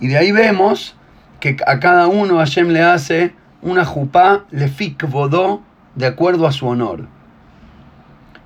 y 0.00 0.08
de 0.08 0.18
ahí 0.18 0.32
vemos 0.32 0.96
que 1.40 1.56
a 1.66 1.80
cada 1.80 2.06
uno 2.06 2.38
Hashem 2.38 2.68
le 2.68 2.82
hace 2.82 3.34
una 3.62 3.84
jupá 3.84 4.44
lefik 4.50 5.08
vodó 5.08 5.62
de 5.94 6.06
acuerdo 6.06 6.46
a 6.46 6.52
su 6.52 6.66
honor. 6.66 7.06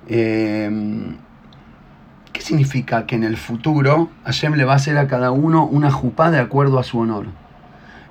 Em, 0.07 1.17
¿Qué 2.33 2.41
significa 2.41 3.05
que 3.05 3.15
en 3.15 3.23
el 3.23 3.37
futuro 3.37 4.09
Hashem 4.25 4.55
le 4.55 4.65
va 4.65 4.73
a 4.73 4.75
hacer 4.77 4.97
a 4.97 5.07
cada 5.07 5.31
uno 5.31 5.65
una 5.65 5.91
jupá 5.91 6.31
de 6.31 6.39
acuerdo 6.39 6.79
a 6.79 6.83
su 6.83 6.99
honor? 6.99 7.27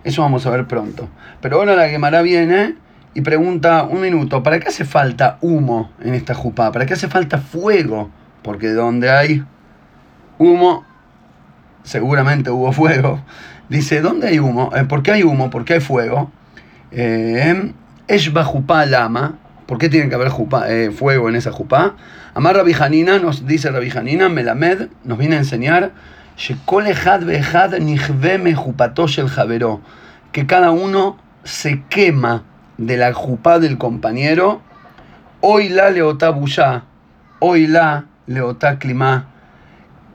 Eso 0.05 0.23
vamos 0.23 0.47
a 0.47 0.51
ver 0.51 0.67
pronto. 0.67 1.09
Pero 1.41 1.57
ahora 1.57 1.75
la 1.75 1.89
Gemara 1.89 2.23
viene 2.23 2.77
y 3.13 3.23
pregunta 3.23 3.85
un 3.85 4.01
minuto, 4.01 4.43
¿para 4.43 4.61
qué 4.61 4.69
hace 4.69 4.85
falta 4.85 5.39
humo 5.41 5.91
en 6.01 6.15
esta 6.15 6.35
jupá? 6.35 6.71
¿Para 6.71 6.87
qué 6.87 6.95
hace 6.95 7.09
falta 7.09 7.39
fuego? 7.39 8.11
Porque 8.43 8.69
donde 8.69 9.11
hay 9.11 9.45
humo, 10.39 10.85
seguramente 11.83 12.51
hubo 12.51 12.73
fuego. 12.73 13.23
Dice, 13.69 14.01
¿dónde 14.01 14.29
hay 14.29 14.39
humo? 14.39 14.71
Eh, 14.75 14.85
¿Por 14.85 15.03
qué 15.03 15.13
hay 15.13 15.23
humo? 15.23 15.51
¿Por 15.51 15.65
qué 15.65 15.75
hay 15.75 15.81
fuego? 15.81 16.31
Eh, 16.93 17.73
Eshba 18.09 18.45
jupá 18.45 18.87
lama. 18.87 19.39
¿Por 19.67 19.79
qué 19.79 19.89
tiene 19.89 20.09
que 20.09 20.17
haber 20.17 20.33
eh, 20.69 20.91
fuego 20.91 21.29
en 21.29 21.37
esa 21.37 21.53
jupá? 21.53 21.95
Amar 22.35 22.57
Rabijanina, 22.57 23.19
nos 23.19 23.47
dice 23.47 23.71
Rabijanina, 23.71 24.29
Melamed, 24.29 24.89
nos 25.05 25.19
viene 25.19 25.37
a 25.37 25.39
enseñar 25.39 25.93
que 30.33 30.47
cada 30.47 30.71
uno 30.71 31.19
se 31.45 31.83
quema 31.89 32.45
de 32.81 32.97
la 32.97 33.13
jupá 33.13 33.59
del 33.59 33.77
compañero, 33.77 34.63
hoy 35.43 35.69
la 35.69 35.91
leotá 35.91 36.31
buya, 36.31 36.85
hoy 37.39 37.67
la 37.67 38.07
leotá 38.27 38.79
clima. 38.79 39.29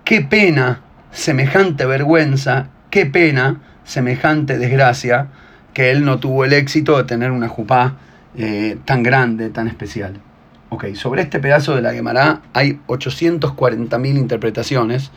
Qué 0.04 0.22
pena, 0.22 0.82
semejante 1.12 1.86
vergüenza, 1.86 2.70
qué 2.90 3.06
pena, 3.06 3.62
semejante 3.84 4.58
desgracia, 4.58 5.28
que 5.74 5.92
él 5.92 6.04
no 6.06 6.20
tuvo 6.20 6.44
el 6.44 6.54
éxito 6.54 6.98
de 6.98 7.04
tener 7.04 7.30
una 7.30 7.48
jupá 7.48 7.98
eh, 8.36 8.78
tan 8.84 9.04
grande, 9.04 9.52
tan 9.52 9.68
especial. 9.68 10.20
Ok, 10.70 10.96
sobre 10.96 11.22
este 11.22 11.40
pedazo 11.40 11.76
de 11.76 11.84
la 11.84 11.94
Gemara 11.94 12.42
hay 12.54 12.80
840.000 12.88 14.18
interpretaciones. 14.18 15.12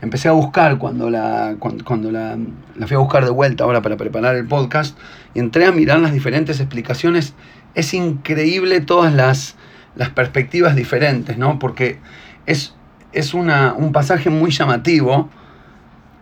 Empecé 0.00 0.28
a 0.28 0.32
buscar 0.32 0.78
cuando, 0.78 1.10
la, 1.10 1.56
cuando, 1.58 2.10
la, 2.12 2.36
la, 2.76 2.86
fui 2.86 2.94
a 2.94 2.98
buscar 2.98 3.24
de 3.24 3.30
vuelta 3.30 3.64
ahora 3.64 3.82
para 3.82 3.96
preparar 3.96 4.36
el 4.36 4.46
podcast 4.46 4.96
y 5.34 5.40
entré 5.40 5.66
a 5.66 5.72
mirar 5.72 5.98
las 6.00 6.12
diferentes 6.12 6.60
explicaciones. 6.60 7.34
Es 7.74 7.94
increíble 7.94 8.80
todas 8.80 9.12
las, 9.12 9.56
las 9.96 10.10
perspectivas 10.10 10.76
diferentes, 10.76 11.36
¿no? 11.36 11.58
Porque 11.58 11.98
es, 12.46 12.74
es 13.12 13.34
una, 13.34 13.74
un 13.74 13.92
pasaje 13.92 14.30
muy 14.30 14.50
llamativo. 14.52 15.28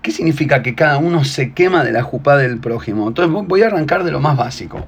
¿Qué 0.00 0.10
significa 0.10 0.62
que 0.62 0.74
cada 0.74 0.96
uno 0.98 1.24
se 1.24 1.52
quema 1.52 1.84
de 1.84 1.92
la 1.92 2.02
jupá 2.02 2.36
del 2.36 2.58
prójimo? 2.58 3.08
Entonces 3.08 3.46
voy 3.46 3.62
a 3.62 3.66
arrancar 3.66 4.04
de 4.04 4.10
lo 4.10 4.20
más 4.20 4.36
básico. 4.36 4.86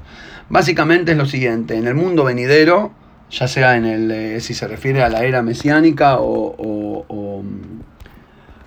Básicamente 0.49 1.13
es 1.13 1.19
lo 1.19 1.27
siguiente, 1.27 1.77
en 1.77 1.87
el 1.87 1.95
mundo 1.95 2.25
venidero 2.25 2.93
ya 3.31 3.49
sea 3.49 3.77
en 3.77 3.85
el, 3.85 4.11
eh, 4.11 4.41
si 4.41 4.55
se 4.55 4.67
refiere 4.67 5.03
a 5.03 5.09
la 5.09 5.25
era 5.25 5.43
mesiánica 5.43 6.19
o, 6.19 6.55
o, 6.59 7.43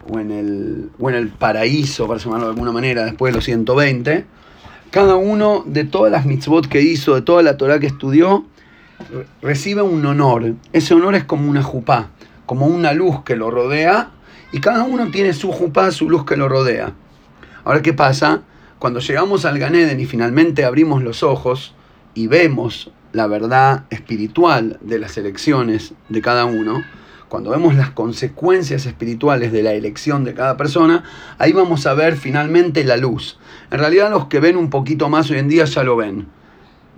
en 0.09 0.31
el, 0.31 0.89
o 0.99 1.09
en 1.09 1.15
el 1.15 1.29
paraíso, 1.29 2.07
para 2.07 2.19
llamarlo 2.19 2.47
de 2.47 2.51
alguna 2.51 2.71
manera, 2.71 3.05
después 3.05 3.31
de 3.31 3.37
los 3.37 3.45
120, 3.45 4.25
cada 4.89 5.15
uno 5.15 5.63
de 5.65 5.85
todas 5.85 6.11
las 6.11 6.25
mitzvot 6.25 6.67
que 6.67 6.81
hizo, 6.81 7.15
de 7.15 7.21
toda 7.21 7.43
la 7.43 7.57
Torah 7.57 7.79
que 7.79 7.87
estudió, 7.87 8.45
recibe 9.41 9.81
un 9.81 10.05
honor. 10.05 10.53
Ese 10.73 10.93
honor 10.93 11.15
es 11.15 11.23
como 11.23 11.49
una 11.49 11.63
jupá, 11.63 12.09
como 12.45 12.67
una 12.67 12.93
luz 12.93 13.23
que 13.23 13.35
lo 13.35 13.51
rodea, 13.51 14.11
y 14.51 14.59
cada 14.59 14.83
uno 14.83 15.09
tiene 15.11 15.33
su 15.33 15.51
jupá, 15.51 15.91
su 15.91 16.09
luz 16.09 16.25
que 16.25 16.35
lo 16.35 16.49
rodea. 16.49 16.93
Ahora, 17.63 17.81
¿qué 17.81 17.93
pasa? 17.93 18.41
Cuando 18.79 18.99
llegamos 18.99 19.45
al 19.45 19.59
Ganeden 19.59 19.99
y 19.99 20.05
finalmente 20.05 20.65
abrimos 20.65 21.03
los 21.03 21.23
ojos 21.23 21.73
y 22.13 22.27
vemos 22.27 22.91
la 23.13 23.27
verdad 23.27 23.85
espiritual 23.89 24.77
de 24.81 24.99
las 24.99 25.17
elecciones 25.17 25.93
de 26.09 26.21
cada 26.21 26.45
uno, 26.45 26.83
cuando 27.31 27.51
vemos 27.51 27.75
las 27.75 27.91
consecuencias 27.91 28.85
espirituales 28.85 29.53
de 29.53 29.63
la 29.63 29.71
elección 29.71 30.25
de 30.25 30.33
cada 30.33 30.57
persona, 30.57 31.05
ahí 31.37 31.53
vamos 31.53 31.87
a 31.87 31.93
ver 31.93 32.17
finalmente 32.17 32.83
la 32.83 32.97
luz. 32.97 33.39
En 33.71 33.79
realidad 33.79 34.11
los 34.11 34.25
que 34.25 34.41
ven 34.41 34.57
un 34.57 34.69
poquito 34.69 35.07
más 35.07 35.31
hoy 35.31 35.37
en 35.37 35.47
día 35.47 35.63
ya 35.63 35.85
lo 35.85 35.95
ven. 35.95 36.27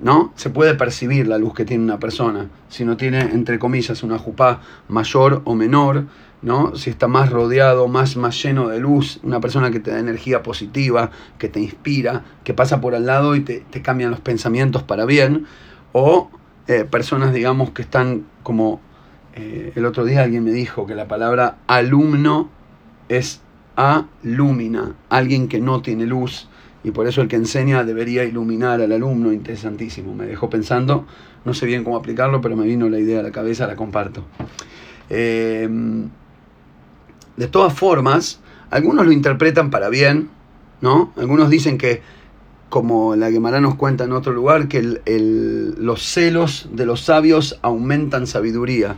¿No? 0.02 0.34
Se 0.36 0.50
puede 0.50 0.74
percibir 0.74 1.28
la 1.28 1.38
luz 1.38 1.54
que 1.54 1.66
tiene 1.66 1.84
una 1.84 2.00
persona, 2.00 2.50
si 2.68 2.84
no 2.84 2.98
tiene, 2.98 3.20
entre 3.22 3.60
comillas, 3.60 4.02
una 4.02 4.18
jupá 4.18 4.62
mayor 4.88 5.44
o 5.46 5.54
menor, 5.54 6.06
¿no? 6.42 6.76
Si 6.76 6.90
está 6.90 7.08
más 7.08 7.30
rodeado, 7.30 7.88
más, 7.88 8.18
más 8.18 8.42
lleno 8.42 8.70
de 8.70 8.80
luz, 8.80 9.20
una 9.22 9.40
persona 9.40 9.70
que 9.70 9.80
te 9.80 9.92
da 9.92 10.00
energía 10.00 10.42
positiva, 10.42 11.12
que 11.38 11.48
te 11.48 11.60
inspira, 11.60 12.24
que 12.44 12.56
pasa 12.56 12.82
por 12.82 12.96
al 12.96 13.06
lado 13.06 13.36
y 13.36 13.42
te, 13.42 13.64
cambian 13.84 14.10
los 14.10 14.20
pensamientos 14.20 14.82
para 14.82 15.06
bien, 15.06 15.46
o 15.92 16.32
eh, 16.66 16.86
personas, 16.86 17.34
digamos, 17.36 17.70
que 17.70 17.84
están 17.84 18.26
como... 18.42 18.82
Eh, 19.36 19.72
el 19.76 19.86
otro 19.86 20.06
día 20.06 20.24
alguien 20.24 20.44
me 20.44 20.52
dijo 20.52 20.86
que 20.86 20.96
la 20.96 21.08
palabra 21.08 21.58
alumno 21.68 22.50
es 23.10 23.42
alumina, 23.76 24.96
alguien 25.10 25.48
que 25.48 25.60
no 25.60 25.82
tiene 25.82 26.06
luz, 26.06 26.48
y 26.84 26.92
por 26.92 27.08
eso 27.08 27.22
el 27.22 27.28
que 27.28 27.38
enseña 27.38 27.84
debería 27.84 28.24
iluminar 28.24 28.82
al 28.82 28.92
alumno, 28.92 29.32
interesantísimo. 29.32 30.14
Me 30.14 30.26
dejó 30.26 30.50
pensando, 30.50 31.06
no 31.46 31.54
sé 31.54 31.66
bien 31.66 31.84
cómo 31.84 31.98
aplicarlo, 31.98 32.42
pero 32.42 32.56
me 32.56 32.66
vino 32.66 32.90
la 32.90 33.00
idea 33.00 33.22
a 33.22 33.24
la 33.24 33.32
cabeza, 33.32 33.66
la 33.68 33.76
comparto. 33.76 34.26
Em, 35.10 36.10
de 37.38 37.48
todas 37.48 37.74
formas, 37.74 38.42
algunos 38.70 39.06
lo 39.06 39.12
interpretan 39.12 39.70
para 39.70 39.90
bien, 39.90 40.30
¿no? 40.82 41.14
Algunos 41.18 41.50
dicen 41.50 41.78
que 41.78 42.02
como 42.70 43.16
la 43.16 43.30
Gemara 43.32 43.62
nos 43.62 43.76
cuenta 43.76 44.04
en 44.04 44.14
otro 44.14 44.34
lugar, 44.34 44.68
que 44.68 44.82
los 45.78 46.02
celos 46.02 46.70
de 46.72 46.88
los 46.88 47.02
sabios 47.02 47.60
aumentan 47.62 48.26
sabiduría, 48.26 48.98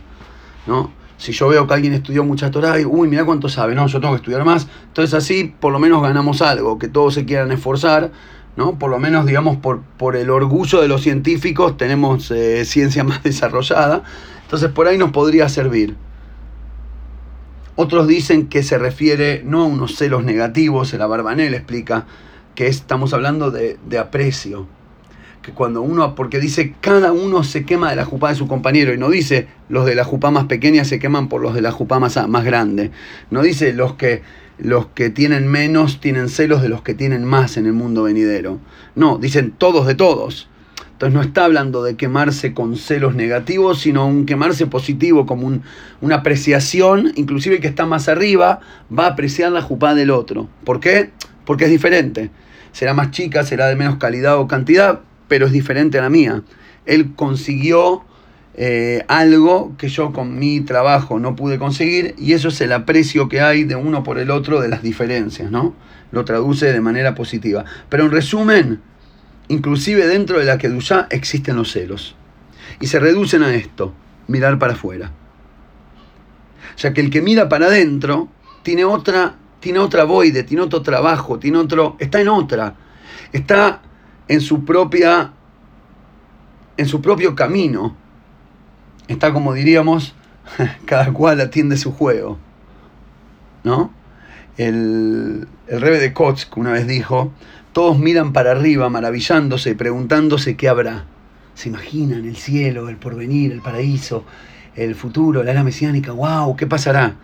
¿no? 0.66 0.90
Si 1.18 1.32
yo 1.32 1.48
veo 1.48 1.66
que 1.66 1.74
alguien 1.74 1.94
estudió 1.94 2.24
mucha 2.24 2.50
Torah 2.50 2.78
y, 2.78 2.84
uy, 2.84 3.08
mira 3.08 3.24
cuánto 3.24 3.48
sabe, 3.48 3.74
no, 3.74 3.86
yo 3.86 4.00
tengo 4.00 4.14
que 4.14 4.18
estudiar 4.18 4.44
más, 4.44 4.68
entonces 4.88 5.14
así 5.14 5.54
por 5.58 5.72
lo 5.72 5.78
menos 5.78 6.02
ganamos 6.02 6.42
algo, 6.42 6.78
que 6.78 6.88
todos 6.88 7.14
se 7.14 7.24
quieran 7.24 7.52
esforzar, 7.52 8.12
¿no? 8.56 8.78
Por 8.78 8.90
lo 8.90 8.98
menos, 8.98 9.24
digamos, 9.26 9.56
por, 9.56 9.80
por 9.98 10.16
el 10.16 10.30
orgullo 10.30 10.80
de 10.80 10.88
los 10.88 11.02
científicos 11.02 11.76
tenemos 11.76 12.30
eh, 12.30 12.64
ciencia 12.64 13.04
más 13.04 13.22
desarrollada, 13.22 14.02
entonces 14.42 14.70
por 14.70 14.88
ahí 14.88 14.98
nos 14.98 15.10
podría 15.10 15.48
servir. 15.48 15.96
Otros 17.78 18.08
dicen 18.08 18.46
que 18.48 18.62
se 18.62 18.78
refiere 18.78 19.42
no 19.44 19.62
a 19.62 19.66
unos 19.66 19.96
celos 19.96 20.24
negativos, 20.24 20.94
el 20.94 21.02
Abarbanel 21.02 21.52
explica, 21.52 22.06
que 22.54 22.68
estamos 22.68 23.12
hablando 23.12 23.50
de, 23.50 23.78
aprecio. 23.98 24.66
Que 25.46 25.52
cuando 25.52 25.80
uno, 25.80 26.16
porque 26.16 26.40
dice 26.40 26.74
cada 26.80 27.12
uno 27.12 27.44
se 27.44 27.64
quema 27.64 27.90
de 27.90 27.94
la 27.94 28.04
jupá 28.04 28.30
de 28.30 28.34
su 28.34 28.48
compañero 28.48 28.92
y 28.92 28.98
no 28.98 29.08
dice 29.08 29.46
los 29.68 29.86
de 29.86 29.94
la 29.94 30.02
jupá 30.02 30.32
más 30.32 30.46
pequeña 30.46 30.84
se 30.84 30.98
queman 30.98 31.28
por 31.28 31.40
los 31.40 31.54
de 31.54 31.62
la 31.62 31.70
jupá 31.70 32.00
más, 32.00 32.18
más 32.28 32.44
grande. 32.44 32.90
No 33.30 33.42
dice 33.42 33.72
los 33.72 33.94
que, 33.94 34.22
los 34.58 34.88
que 34.88 35.08
tienen 35.08 35.46
menos 35.46 36.00
tienen 36.00 36.30
celos 36.30 36.62
de 36.62 36.68
los 36.68 36.82
que 36.82 36.94
tienen 36.94 37.24
más 37.24 37.56
en 37.58 37.66
el 37.66 37.74
mundo 37.74 38.02
venidero. 38.02 38.58
No, 38.96 39.18
dicen 39.18 39.52
todos 39.56 39.86
de 39.86 39.94
todos. 39.94 40.48
Entonces 40.90 41.14
no 41.14 41.22
está 41.22 41.44
hablando 41.44 41.84
de 41.84 41.94
quemarse 41.94 42.52
con 42.52 42.74
celos 42.76 43.14
negativos, 43.14 43.78
sino 43.78 44.04
un 44.04 44.26
quemarse 44.26 44.66
positivo, 44.66 45.26
como 45.26 45.46
un, 45.46 45.62
una 46.00 46.16
apreciación, 46.16 47.12
inclusive 47.14 47.60
que 47.60 47.68
está 47.68 47.86
más 47.86 48.08
arriba 48.08 48.58
va 48.90 49.04
a 49.04 49.10
apreciar 49.10 49.52
la 49.52 49.62
jupá 49.62 49.94
del 49.94 50.10
otro. 50.10 50.48
¿Por 50.64 50.80
qué? 50.80 51.12
Porque 51.44 51.66
es 51.66 51.70
diferente 51.70 52.32
será 52.76 52.92
más 52.92 53.10
chica, 53.10 53.42
será 53.42 53.68
de 53.68 53.74
menos 53.74 53.96
calidad 53.96 54.36
o 54.36 54.46
cantidad, 54.46 55.00
pero 55.28 55.46
es 55.46 55.52
diferente 55.52 55.98
a 55.98 56.02
la 56.02 56.10
mía. 56.10 56.42
Él 56.84 57.14
consiguió 57.14 58.04
eh, 58.54 59.04
algo 59.08 59.74
que 59.76 59.88
yo 59.88 60.12
con 60.12 60.38
mi 60.38 60.60
trabajo 60.60 61.18
no 61.18 61.36
pude 61.36 61.58
conseguir 61.58 62.14
y 62.16 62.32
eso 62.32 62.48
es 62.48 62.60
el 62.60 62.72
aprecio 62.72 63.28
que 63.28 63.40
hay 63.40 63.64
de 63.64 63.76
uno 63.76 64.02
por 64.02 64.18
el 64.18 64.30
otro 64.30 64.60
de 64.60 64.68
las 64.68 64.82
diferencias, 64.82 65.50
¿no? 65.50 65.74
Lo 66.12 66.24
traduce 66.24 66.72
de 66.72 66.80
manera 66.80 67.14
positiva. 67.14 67.64
Pero 67.88 68.04
en 68.04 68.12
resumen, 68.12 68.80
inclusive 69.48 70.06
dentro 70.06 70.38
de 70.38 70.44
la 70.44 70.58
Kedushá 70.58 71.08
existen 71.10 71.56
los 71.56 71.72
celos. 71.72 72.16
Y 72.80 72.86
se 72.86 72.98
reducen 73.00 73.42
a 73.42 73.54
esto, 73.54 73.92
mirar 74.28 74.58
para 74.58 74.74
afuera. 74.74 75.12
Ya 76.78 76.92
que 76.92 77.00
el 77.00 77.10
que 77.10 77.22
mira 77.22 77.48
para 77.48 77.66
adentro 77.66 78.28
tiene 78.62 78.84
otra 78.84 79.36
tiene 79.66 79.80
otra 79.80 80.04
voide, 80.04 80.44
tiene 80.44 80.62
otro 80.62 80.82
trabajo, 80.82 81.40
tiene 81.40 81.58
otro, 81.58 81.96
está 81.98 82.20
en 82.20 82.28
otra, 82.28 82.76
está 83.32 83.82
en 84.28 84.40
su 84.40 84.64
propia 84.64 85.32
en 86.76 86.86
su 86.86 87.00
propio 87.00 87.34
camino. 87.34 87.96
Está 89.08 89.32
como 89.32 89.54
diríamos, 89.54 90.14
cada 90.84 91.12
cual 91.12 91.40
atiende 91.40 91.76
su 91.76 91.92
juego. 91.92 92.38
¿No? 93.64 93.92
El, 94.56 95.48
el 95.66 95.80
rebe 95.80 95.98
de 95.98 96.12
que 96.12 96.60
una 96.60 96.72
vez 96.72 96.86
dijo, 96.86 97.32
todos 97.72 97.98
miran 97.98 98.32
para 98.32 98.52
arriba 98.52 98.88
maravillándose 98.88 99.70
y 99.70 99.74
preguntándose 99.74 100.56
qué 100.56 100.68
habrá. 100.68 101.04
Se 101.54 101.68
imaginan 101.68 102.24
el 102.24 102.36
cielo, 102.36 102.88
el 102.88 102.96
porvenir, 102.96 103.52
el 103.52 103.62
paraíso, 103.62 104.24
el 104.74 104.94
futuro, 104.94 105.42
la 105.42 105.52
era 105.52 105.64
mesiánica, 105.64 106.12
wow, 106.12 106.54
¿qué 106.56 106.66
pasará? 106.66 107.16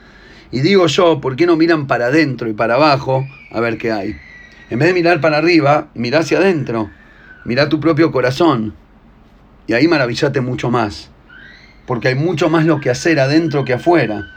Y 0.51 0.61
digo 0.61 0.87
yo, 0.87 1.21
¿por 1.21 1.37
qué 1.37 1.47
no 1.47 1.57
miran 1.57 1.87
para 1.87 2.07
adentro 2.07 2.49
y 2.49 2.53
para 2.53 2.75
abajo 2.75 3.27
a 3.51 3.61
ver 3.61 3.79
qué 3.79 3.93
hay? 3.93 4.17
En 4.73 4.79
vez 4.79 4.89
de 4.89 4.95
mirar 4.95 5.21
para 5.21 5.37
arriba, 5.37 5.89
mira 5.93 6.21
hacia 6.21 6.39
adentro, 6.39 6.91
mira 7.45 7.69
tu 7.69 7.79
propio 7.79 8.11
corazón. 8.11 8.73
Y 9.67 9.75
ahí 9.75 9.87
maravillate 9.87 10.41
mucho 10.41 10.71
más, 10.71 11.11
porque 11.87 12.09
hay 12.09 12.15
mucho 12.15 12.49
más 12.49 12.65
lo 12.65 12.81
que 12.81 12.89
hacer 12.89 13.21
adentro 13.21 13.67
que 13.67 13.75
afuera. 13.75 14.31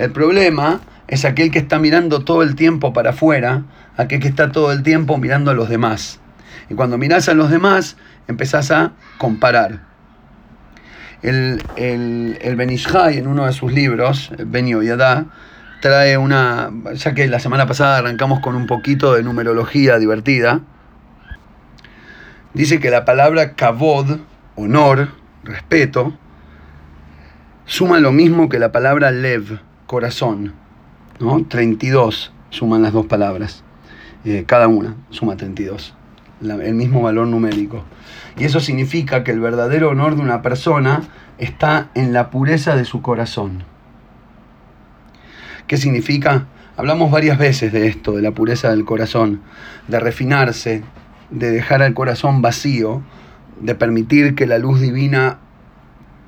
El 0.00 0.10
problema 0.10 0.80
es 1.06 1.24
aquel 1.24 1.52
que 1.52 1.60
está 1.60 1.78
mirando 1.78 2.24
todo 2.24 2.42
el 2.42 2.56
tiempo 2.56 2.92
para 2.92 3.10
afuera, 3.10 3.62
aquel 3.96 4.18
que 4.18 4.26
está 4.26 4.50
todo 4.50 4.72
el 4.72 4.82
tiempo 4.82 5.16
mirando 5.16 5.52
a 5.52 5.54
los 5.54 5.68
demás. 5.68 6.18
Y 6.68 6.74
cuando 6.74 6.98
miras 6.98 7.28
a 7.28 7.34
los 7.34 7.48
demás, 7.48 7.96
empezás 8.26 8.72
a 8.72 8.94
comparar. 9.16 9.84
El, 11.22 11.62
el, 11.76 12.36
el 12.42 12.56
Benishai, 12.56 13.16
en 13.16 13.28
uno 13.28 13.46
de 13.46 13.52
sus 13.52 13.72
libros, 13.72 14.32
Benio 14.44 14.82
Yadá, 14.82 15.26
trae 15.82 16.16
una, 16.16 16.70
ya 16.94 17.12
que 17.12 17.26
la 17.26 17.40
semana 17.40 17.66
pasada 17.66 17.98
arrancamos 17.98 18.38
con 18.38 18.54
un 18.54 18.68
poquito 18.68 19.14
de 19.14 19.24
numerología 19.24 19.98
divertida, 19.98 20.60
dice 22.54 22.78
que 22.78 22.88
la 22.88 23.04
palabra 23.04 23.54
kavod, 23.54 24.20
honor, 24.54 25.08
respeto, 25.42 26.14
suma 27.66 27.98
lo 27.98 28.12
mismo 28.12 28.48
que 28.48 28.60
la 28.60 28.70
palabra 28.70 29.10
lev, 29.10 29.58
corazón. 29.86 30.54
¿no? 31.18 31.44
32 31.46 32.32
suman 32.50 32.82
las 32.82 32.92
dos 32.92 33.06
palabras, 33.06 33.64
eh, 34.24 34.44
cada 34.46 34.68
una 34.68 34.94
suma 35.10 35.36
32, 35.36 35.94
el 36.42 36.74
mismo 36.74 37.02
valor 37.02 37.26
numérico. 37.26 37.82
Y 38.38 38.44
eso 38.44 38.60
significa 38.60 39.24
que 39.24 39.32
el 39.32 39.40
verdadero 39.40 39.90
honor 39.90 40.14
de 40.14 40.22
una 40.22 40.42
persona 40.42 41.02
está 41.38 41.90
en 41.94 42.12
la 42.12 42.30
pureza 42.30 42.76
de 42.76 42.84
su 42.84 43.02
corazón. 43.02 43.71
¿Qué 45.72 45.78
significa? 45.78 46.48
Hablamos 46.76 47.10
varias 47.10 47.38
veces 47.38 47.72
de 47.72 47.86
esto, 47.86 48.12
de 48.12 48.20
la 48.20 48.32
pureza 48.32 48.68
del 48.68 48.84
corazón, 48.84 49.40
de 49.88 50.00
refinarse, 50.00 50.82
de 51.30 51.50
dejar 51.50 51.80
al 51.80 51.94
corazón 51.94 52.42
vacío, 52.42 53.00
de 53.58 53.74
permitir 53.74 54.34
que 54.34 54.46
la 54.46 54.58
luz 54.58 54.82
divina 54.82 55.38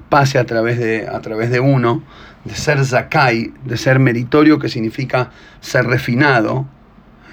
pase 0.08 0.38
a 0.38 0.46
través 0.46 0.78
de, 0.78 1.06
a 1.08 1.20
través 1.20 1.50
de 1.50 1.60
uno, 1.60 2.02
de 2.46 2.54
ser 2.54 2.82
zakai, 2.86 3.52
de 3.66 3.76
ser 3.76 3.98
meritorio, 3.98 4.58
que 4.58 4.70
significa 4.70 5.30
ser 5.60 5.88
refinado. 5.88 6.66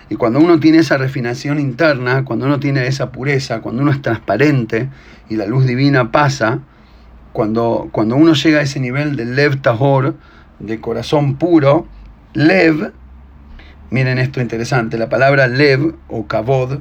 Y 0.09 0.17
cuando 0.17 0.39
uno 0.39 0.59
tiene 0.59 0.79
esa 0.79 0.97
refinación 0.97 1.61
interna, 1.61 2.25
cuando 2.25 2.45
uno 2.45 2.59
tiene 2.59 2.87
esa 2.87 3.13
pureza, 3.13 3.61
cuando 3.61 3.83
uno 3.83 3.91
es 3.91 4.01
transparente 4.01 4.89
y 5.29 5.37
la 5.37 5.45
luz 5.45 5.65
divina 5.65 6.11
pasa, 6.11 6.59
cuando, 7.31 7.87
cuando 7.93 8.17
uno 8.17 8.33
llega 8.33 8.59
a 8.59 8.63
ese 8.63 8.81
nivel 8.81 9.15
de 9.15 9.23
Lev 9.23 9.61
Tahor, 9.61 10.15
de 10.59 10.81
corazón 10.81 11.37
puro, 11.37 11.87
Lev, 12.33 12.93
miren 13.89 14.17
esto 14.17 14.39
interesante, 14.39 14.97
la 14.97 15.09
palabra 15.09 15.47
Lev 15.47 15.95
o 16.07 16.27
Kavod, 16.27 16.79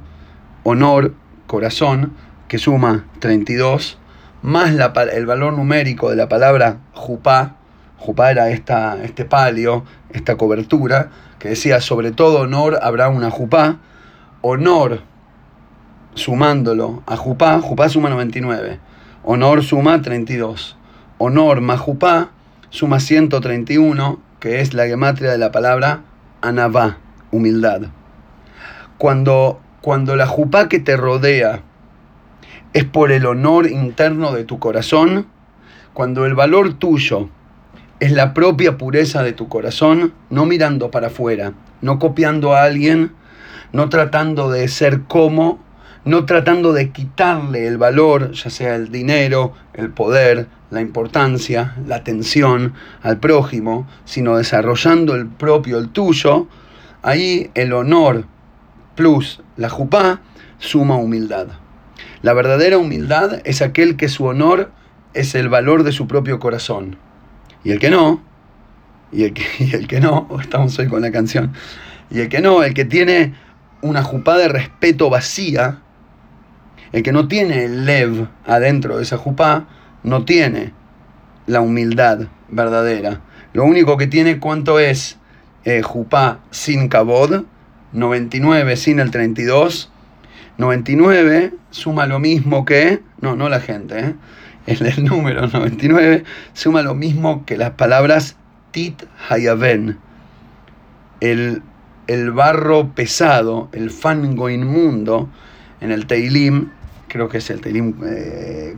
honor, 0.62 1.14
corazón, 1.49 2.12
que 2.47 2.59
suma 2.59 3.07
32, 3.19 3.99
más 4.42 4.71
el 4.71 5.26
valor 5.26 5.54
numérico 5.54 6.09
de 6.09 6.14
la 6.14 6.28
palabra 6.28 6.78
Jupá, 6.92 7.57
Jupá 7.99 8.30
era 8.30 8.50
esta, 8.50 9.02
este 9.02 9.25
palio, 9.25 9.85
esta 10.11 10.37
cobertura, 10.37 11.11
que 11.40 11.48
decía 11.48 11.81
sobre 11.81 12.12
todo 12.12 12.42
honor 12.42 12.79
habrá 12.81 13.09
una 13.09 13.33
Jupá, 13.33 13.81
honor 14.42 15.03
sumándolo 16.14 17.03
a 17.07 17.16
Jupá, 17.16 17.61
Jupá 17.61 17.88
suma 17.88 18.09
99, 18.09 18.79
honor 19.25 19.64
suma 19.64 20.01
32, 20.01 20.77
honor 21.18 21.61
más 21.61 21.81
Jupá 21.81 22.31
suma 22.68 23.01
131, 23.01 24.30
que 24.40 24.61
es 24.61 24.74
la 24.74 24.87
gematria 24.87 25.31
de 25.31 25.38
la 25.38 25.53
palabra 25.53 26.03
anavá, 26.40 26.98
humildad. 27.31 27.83
Cuando, 28.98 29.61
cuando 29.83 30.16
la 30.16 30.26
Jupá 30.26 30.68
que 30.68 30.81
te 30.81 30.96
rodea 30.96 31.62
es 32.72 32.85
por 32.85 33.12
el 33.12 33.26
honor 33.26 33.66
interno 33.68 34.33
de 34.33 34.44
tu 34.44 34.59
corazón, 34.59 35.26
cuando 35.92 36.24
el 36.24 36.35
valor 36.35 36.74
tuyo 36.74 37.29
es 38.00 38.12
la 38.12 38.33
propia 38.33 38.79
pureza 38.79 39.22
de 39.22 39.33
tu 39.33 39.48
corazón, 39.48 40.14
no 40.31 40.46
mirando 40.46 40.90
para 40.90 41.09
afuera, 41.09 41.53
no 41.83 41.98
copiando 41.98 42.55
a 42.55 42.62
alguien, 42.62 43.12
no 43.72 43.88
tratando 43.88 44.50
de 44.50 44.66
ser 44.68 45.03
como, 45.03 45.62
no 46.05 46.24
tratando 46.24 46.72
de 46.72 46.90
quitarle 46.90 47.66
el 47.66 47.76
valor, 47.76 48.33
ya 48.33 48.48
sea 48.48 48.74
el 48.74 48.90
dinero, 48.90 49.53
el 49.74 49.90
poder, 49.90 50.46
la 50.70 50.80
importancia, 50.80 51.74
la 51.87 51.96
atención 51.96 52.74
al 53.02 53.18
prójimo, 53.18 53.88
sino 54.04 54.37
desarrollando 54.37 55.14
el 55.14 55.26
propio, 55.26 55.78
el 55.78 55.88
tuyo, 55.88 56.46
ahí 57.02 57.50
el 57.54 57.72
honor 57.72 58.24
plus 58.94 59.42
la 59.56 59.68
jupá 59.68 60.20
suma 60.59 60.96
humildad. 60.96 61.48
La 62.22 62.35
verdadera 62.35 62.78
humildad 62.78 63.40
es 63.44 63.62
aquel 63.62 63.96
que 63.96 64.09
su 64.09 64.24
honor 64.26 64.70
es 65.14 65.35
el 65.35 65.48
valor 65.48 65.83
de 65.83 65.92
su 65.92 66.06
propio 66.06 66.38
corazón. 66.38 66.96
Y 67.64 67.72
el 67.72 67.78
que 67.78 67.90
no, 67.90 68.22
y 69.12 69.24
el 69.24 69.33
que, 69.33 69.44
el 69.72 69.88
que 69.88 70.00
no, 70.00 70.28
estamos 70.40 70.78
hoy 70.78 70.88
con 70.88 71.02
la 71.02 71.11
canción, 71.11 71.52
y 72.11 72.20
el 72.20 72.28
que 72.28 72.40
no, 72.40 72.62
el 72.62 72.74
que 72.74 72.85
tiene 72.85 73.35
una 73.83 74.02
jupá 74.02 74.37
de 74.37 74.48
respeto 74.48 75.11
vacía, 75.11 75.80
el 76.92 77.02
que 77.02 77.12
no 77.12 77.28
tiene 77.28 77.64
el 77.64 77.87
lev 77.87 78.28
adentro 78.46 78.96
de 78.96 79.04
esa 79.04 79.16
jupá, 79.16 79.66
no 80.03 80.25
tiene 80.25 80.73
la 81.47 81.61
humildad 81.61 82.29
verdadera. 82.49 83.21
Lo 83.53 83.65
único 83.65 83.97
que 83.97 84.07
tiene 84.07 84.39
cuánto 84.39 84.79
es 84.79 85.19
eh, 85.65 85.83
jupá 85.83 86.41
sin 86.51 86.89
kabod, 86.89 87.45
99 87.93 88.77
sin 88.77 89.01
el 89.01 89.11
32, 89.11 89.91
99 90.59 91.55
suma 91.71 92.07
lo 92.07 92.19
mismo 92.19 92.65
que, 92.65 93.01
no, 93.21 93.37
no 93.37 93.49
la 93.49 93.61
gente, 93.61 93.99
¿eh? 93.99 94.15
el, 94.67 95.05
número 95.05 95.47
99 95.49 96.25
suma 96.53 96.83
lo 96.83 96.95
mismo 96.95 97.45
que 97.45 97.57
las 97.57 97.71
palabras 97.71 98.37
tit 98.71 99.03
hayaven, 99.29 99.99
el, 101.21 101.63
el 102.07 102.31
barro 102.31 102.95
pesado, 102.95 103.69
el 103.73 103.91
fango 103.91 104.49
inmundo, 104.49 105.29
en 105.81 105.91
el 105.91 106.07
Teilim, 106.07 106.71
creo 107.11 107.29
que 107.29 107.38
es 107.38 107.51
el 107.51 107.61
Teilim 107.61 107.94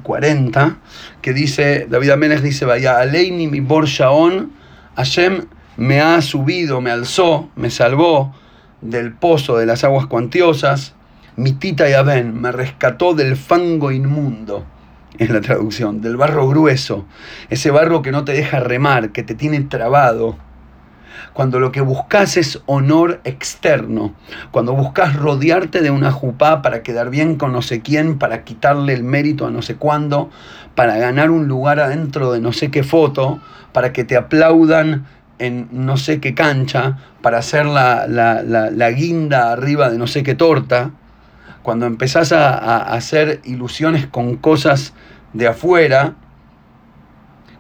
40, 0.03 0.67
eh, 0.67 0.73
que 1.21 1.33
dice, 1.33 1.87
David 1.89 2.11
Amenes 2.11 2.43
dice, 2.43 2.65
vaya, 2.65 2.99
Aleini 2.99 3.47
mi 3.47 3.61
bor 3.61 3.87
shaon, 3.87 4.53
Hashem 4.97 5.47
me 5.77 6.01
ha 6.01 6.21
subido, 6.23 6.81
me 6.81 6.91
alzó, 6.91 7.51
me 7.55 7.71
salvó 7.71 8.35
del 8.81 9.13
pozo 9.13 9.57
de 9.57 9.67
las 9.67 9.85
aguas 9.85 10.07
cuantiosas, 10.07 10.95
mi 11.37 11.53
tita 11.53 11.89
Yavén 11.89 12.41
me 12.41 12.53
rescató 12.53 13.15
del 13.15 13.37
fango 13.37 13.93
inmundo, 13.93 14.67
es 15.19 15.31
la 15.31 15.41
traducción, 15.41 16.01
del 16.01 16.17
barro 16.17 16.49
grueso, 16.49 17.07
ese 17.51 17.71
barro 17.71 18.03
que 18.03 18.13
no 18.13 18.25
te 18.25 18.33
deja 18.33 18.61
remar, 18.61 19.13
que 19.13 19.23
te 19.23 19.35
tiene 19.35 19.61
trabado. 19.61 20.37
Cuando 21.33 21.59
lo 21.61 21.73
que 21.73 21.81
buscas 21.81 22.37
es 22.37 22.61
honor 22.67 23.21
externo, 23.25 24.15
cuando 24.51 24.75
buscas 24.75 25.17
rodearte 25.17 25.81
de 25.81 25.91
una 25.91 26.13
jupá 26.13 26.63
para 26.63 26.83
quedar 26.83 27.11
bien 27.11 27.37
con 27.37 27.53
no 27.53 27.63
sé 27.63 27.81
quién, 27.81 28.19
para 28.19 28.45
quitarle 28.45 28.93
el 28.93 29.03
mérito 29.03 29.47
a 29.47 29.51
no 29.51 29.63
sé 29.63 29.77
cuándo, 29.77 30.31
para 30.75 30.97
ganar 30.99 31.31
un 31.31 31.49
lugar 31.49 31.81
adentro 31.81 32.33
de 32.33 32.41
no 32.41 32.53
sé 32.53 32.71
qué 32.71 32.83
foto, 32.83 33.41
para 33.73 33.93
que 33.93 34.05
te 34.05 34.17
aplaudan 34.17 35.07
en 35.39 35.69
no 35.73 35.97
sé 35.97 36.21
qué 36.21 36.35
cancha, 36.35 36.99
para 37.23 37.39
hacer 37.39 37.67
la, 37.67 38.07
la, 38.07 38.43
la 38.43 38.91
guinda 38.91 39.53
arriba 39.53 39.91
de 39.91 39.99
no 39.99 40.07
sé 40.07 40.23
qué 40.23 40.35
torta, 40.35 40.93
cuando 41.63 41.87
empezás 41.87 42.33
a, 42.33 42.79
hacer 42.79 43.41
ilusiones 43.45 44.07
con 44.07 44.37
cosas 44.37 44.95
de 45.33 45.47
afuera, 45.47 46.15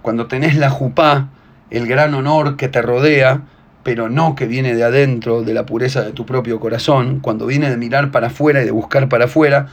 cuando 0.02 0.26
tenés 0.26 0.56
la 0.56 0.70
jupá, 0.70 1.28
el 1.70 1.86
gran 1.86 2.14
honor 2.14 2.56
que 2.56 2.68
te 2.68 2.82
rodea, 2.82 3.42
pero 3.82 4.08
no 4.08 4.34
que 4.34 4.46
viene 4.46 4.74
de 4.74 4.84
adentro, 4.84 5.42
de 5.42 5.54
la 5.54 5.66
pureza 5.66 6.02
de 6.02 6.12
tu 6.12 6.24
propio 6.24 6.60
corazón, 6.60 7.20
cuando 7.20 7.46
viene 7.46 7.70
de 7.70 7.76
mirar 7.76 8.10
para 8.10 8.28
afuera 8.28 8.62
y 8.62 8.64
de 8.64 8.70
buscar 8.70 9.08
para 9.08 9.24
afuera, 9.24 9.68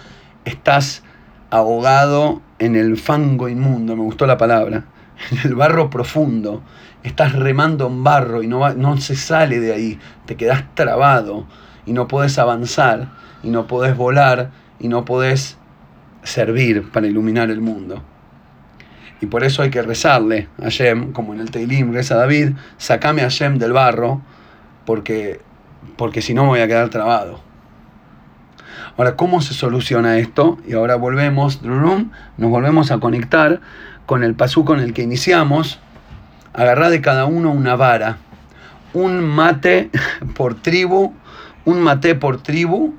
estás 0.45 1.03
ahogado 1.49 2.41
en 2.59 2.75
el 2.75 2.97
fango 2.97 3.49
inmundo, 3.49 3.95
me 3.95 4.03
gustó 4.03 4.25
la 4.25 4.37
palabra, 4.37 4.85
en 5.31 5.37
el 5.43 5.55
barro 5.55 5.89
profundo, 5.89 6.61
estás 7.03 7.33
remando 7.33 7.87
en 7.87 8.03
barro 8.03 8.43
y 8.43 8.47
no, 8.47 8.73
no 8.73 8.97
se 8.97 9.15
sale 9.15 9.59
de 9.59 9.73
ahí, 9.73 9.99
te 10.25 10.35
quedas 10.35 10.63
trabado 10.75 11.45
y 11.85 11.93
no 11.93 12.07
puedes 12.07 12.37
avanzar 12.39 13.09
y 13.43 13.49
no 13.49 13.67
podés 13.67 13.95
volar 13.95 14.51
y 14.79 14.87
no 14.87 15.05
podés 15.05 15.57
servir, 16.23 16.89
para 16.91 17.07
iluminar 17.07 17.49
el 17.49 17.61
mundo. 17.61 18.03
Y 19.21 19.25
por 19.25 19.43
eso 19.43 19.61
hay 19.61 19.69
que 19.69 19.81
rezarle 19.81 20.47
a 20.59 20.63
Hashem, 20.63 21.11
como 21.11 21.33
en 21.33 21.41
el 21.41 21.51
Teilim 21.51 21.93
reza 21.93 22.15
David, 22.15 22.51
sacame 22.77 23.21
a 23.21 23.25
Hashem 23.25 23.57
del 23.57 23.73
barro, 23.73 24.21
porque, 24.85 25.41
porque 25.97 26.21
si 26.21 26.33
no 26.33 26.43
me 26.43 26.49
voy 26.49 26.59
a 26.61 26.67
quedar 26.67 26.89
trabado. 26.89 27.41
Ahora, 28.97 29.15
¿cómo 29.15 29.41
se 29.41 29.53
soluciona 29.53 30.17
esto? 30.17 30.57
Y 30.67 30.73
ahora 30.73 30.95
volvemos, 30.95 31.61
nos 31.63 32.09
volvemos 32.37 32.91
a 32.91 32.99
conectar 32.99 33.61
con 34.05 34.23
el 34.23 34.35
pasú 34.35 34.65
con 34.65 34.79
el 34.79 34.93
que 34.93 35.03
iniciamos. 35.03 35.79
Agarrar 36.51 36.89
de 36.89 36.99
cada 36.99 37.25
uno 37.25 37.51
una 37.51 37.75
vara, 37.75 38.17
un 38.93 39.23
mate 39.23 39.89
por 40.35 40.55
tribu, 40.61 41.13
un 41.63 41.81
mate 41.81 42.15
por 42.15 42.41
tribu. 42.41 42.95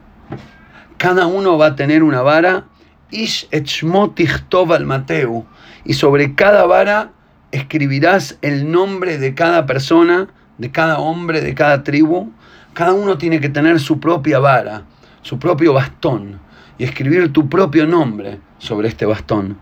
Cada 0.96 1.26
uno 1.26 1.59
va 1.59 1.66
a 1.66 1.76
tener 1.76 2.02
una 2.02 2.22
vara. 2.22 2.64
Ish 3.10 3.48
al 3.50 4.86
mateu 4.86 5.44
y 5.84 5.94
sobre 5.94 6.34
cada 6.34 6.66
vara 6.66 7.12
escribirás 7.52 8.38
el 8.42 8.70
nombre 8.70 9.18
de 9.18 9.34
cada 9.34 9.66
persona, 9.66 10.28
de 10.58 10.70
cada 10.70 10.98
hombre, 10.98 11.40
de 11.40 11.54
cada 11.54 11.82
tribu. 11.82 12.32
Cada 12.74 12.92
uno 12.92 13.18
tiene 13.18 13.40
que 13.40 13.48
tener 13.48 13.80
su 13.80 13.98
propia 13.98 14.38
vara, 14.38 14.84
su 15.22 15.38
propio 15.38 15.72
bastón, 15.72 16.40
y 16.78 16.84
escribir 16.84 17.32
tu 17.32 17.48
propio 17.48 17.86
nombre 17.86 18.40
sobre 18.58 18.88
este 18.88 19.06
bastón. 19.06 19.58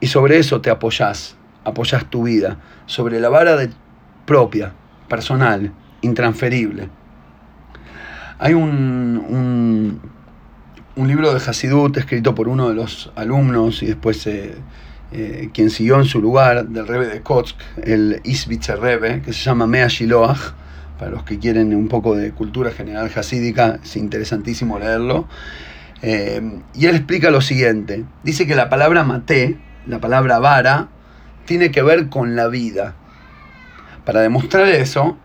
Y 0.00 0.06
sobre 0.06 0.38
eso 0.38 0.60
te 0.60 0.70
apoyás, 0.70 1.36
apoyás 1.64 2.08
tu 2.08 2.24
vida, 2.24 2.58
sobre 2.86 3.18
la 3.20 3.28
vara 3.28 3.56
de, 3.56 3.70
propia, 4.24 4.72
personal, 5.08 5.72
intransferible. 6.00 6.88
Hay 8.38 8.54
un, 8.54 9.22
un, 9.28 10.00
libro 10.96 11.32
de 11.32 11.40
Hasidut 11.40 11.96
escrito 11.96 12.34
por 12.34 12.48
uno 12.48 12.68
de 12.68 12.74
los 12.74 13.10
alumnos 13.16 13.82
y 13.82 13.86
después 13.86 14.26
eh, 14.26 14.54
eh, 15.12 15.50
quien 15.52 15.70
siguió 15.70 15.96
en 15.96 16.04
su 16.04 16.20
lugar 16.20 16.66
del 16.66 16.86
Rebe 16.86 17.06
de 17.06 17.22
Kotsk, 17.22 17.56
el 17.82 18.20
Isbitzer 18.24 18.78
Rebe, 18.78 19.22
que 19.22 19.32
se 19.32 19.40
llama 19.40 19.66
Mea 19.66 19.88
Shiloach, 19.88 20.52
para 20.98 21.10
los 21.10 21.24
que 21.24 21.38
quieren 21.38 21.74
un 21.74 21.88
poco 21.88 22.14
de 22.14 22.32
cultura 22.32 22.70
general 22.70 23.10
hasídica, 23.14 23.78
es 23.82 23.96
interesantísimo 23.96 24.78
leerlo. 24.78 25.26
Eh, 26.02 26.60
y 26.74 26.86
él 26.86 26.96
explica 26.96 27.30
lo 27.30 27.40
siguiente, 27.40 28.04
dice 28.22 28.46
que 28.46 28.54
la 28.54 28.68
palabra 28.68 29.02
maté, 29.02 29.58
la 29.86 29.98
palabra 29.98 30.38
vara, 30.38 30.88
tiene 31.46 31.70
que 31.70 31.82
ver 31.82 32.08
con 32.08 32.36
la 32.36 32.48
vida. 32.48 32.94
Para 34.04 34.20
demostrar 34.20 34.68
eso, 34.68 35.16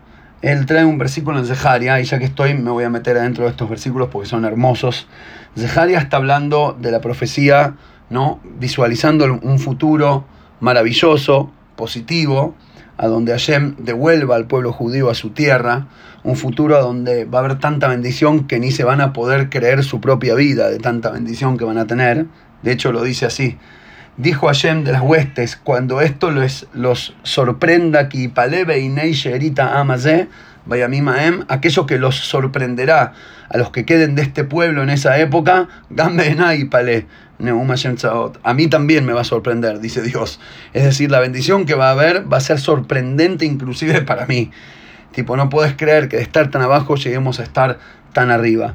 él 0.42 0.66
trae 0.66 0.84
un 0.84 0.98
versículo 0.98 1.38
en 1.38 1.46
Zeharia, 1.46 2.00
y 2.00 2.04
ya 2.04 2.18
que 2.18 2.26
estoy 2.26 2.54
me 2.54 2.70
voy 2.70 2.84
a 2.84 2.90
meter 2.90 3.16
adentro 3.16 3.44
de 3.44 3.50
estos 3.50 3.68
versículos 3.68 4.08
porque 4.10 4.28
son 4.28 4.44
hermosos. 4.44 5.08
Zeharia 5.56 5.98
está 5.98 6.18
hablando 6.18 6.76
de 6.78 6.92
la 6.92 7.00
profecía 7.00 7.74
¿no? 8.10 8.40
visualizando 8.58 9.24
un 9.42 9.58
futuro 9.58 10.24
maravilloso, 10.60 11.50
positivo, 11.76 12.54
a 12.96 13.06
donde 13.06 13.32
Hashem 13.32 13.76
devuelva 13.78 14.34
al 14.36 14.46
pueblo 14.46 14.72
judío 14.72 15.08
a 15.10 15.14
su 15.14 15.30
tierra, 15.30 15.86
un 16.24 16.36
futuro 16.36 16.76
a 16.76 16.80
donde 16.80 17.24
va 17.24 17.38
a 17.38 17.44
haber 17.44 17.58
tanta 17.60 17.86
bendición 17.86 18.46
que 18.46 18.58
ni 18.58 18.72
se 18.72 18.82
van 18.82 19.00
a 19.00 19.12
poder 19.12 19.50
creer 19.50 19.84
su 19.84 20.00
propia 20.00 20.34
vida 20.34 20.68
de 20.68 20.78
tanta 20.78 21.10
bendición 21.10 21.56
que 21.56 21.64
van 21.64 21.78
a 21.78 21.86
tener. 21.86 22.26
De 22.62 22.72
hecho 22.72 22.90
lo 22.90 23.02
dice 23.02 23.26
así. 23.26 23.56
Dijo 24.18 24.48
Hashem 24.48 24.84
de 24.84 24.92
las 24.92 25.02
huestes, 25.02 25.56
cuando 25.56 26.00
esto 26.00 26.30
les, 26.30 26.66
los 26.74 27.14
sorprenda, 27.22 28.08
que 28.08 28.28
palebe 28.28 28.80
y 28.80 28.88
neisherita 28.88 29.78
amazé, 29.78 30.28
vaya 30.66 30.88
maem, 30.88 31.44
aquello 31.48 31.86
que 31.86 31.98
los 31.98 32.16
sorprenderá 32.16 33.14
a 33.48 33.56
los 33.56 33.70
que 33.70 33.86
queden 33.86 34.16
de 34.16 34.22
este 34.22 34.44
pueblo 34.44 34.82
en 34.82 34.90
esa 34.90 35.18
época, 35.18 35.68
y 35.88 36.64
palé 36.66 37.06
a 38.42 38.54
mí 38.54 38.66
también 38.66 39.06
me 39.06 39.12
va 39.12 39.20
a 39.20 39.24
sorprender, 39.24 39.78
dice 39.78 40.02
Dios. 40.02 40.40
Es 40.72 40.82
decir, 40.84 41.10
la 41.10 41.20
bendición 41.20 41.66
que 41.66 41.74
va 41.74 41.88
a 41.88 41.92
haber 41.92 42.30
va 42.30 42.38
a 42.38 42.40
ser 42.40 42.58
sorprendente 42.58 43.44
inclusive 43.44 44.02
para 44.02 44.26
mí. 44.26 44.50
Tipo, 45.12 45.36
no 45.36 45.48
puedes 45.48 45.74
creer 45.74 46.08
que 46.08 46.16
de 46.16 46.22
estar 46.22 46.50
tan 46.50 46.62
abajo 46.62 46.96
lleguemos 46.96 47.38
a 47.38 47.44
estar 47.44 47.78
tan 48.12 48.30
arriba. 48.30 48.74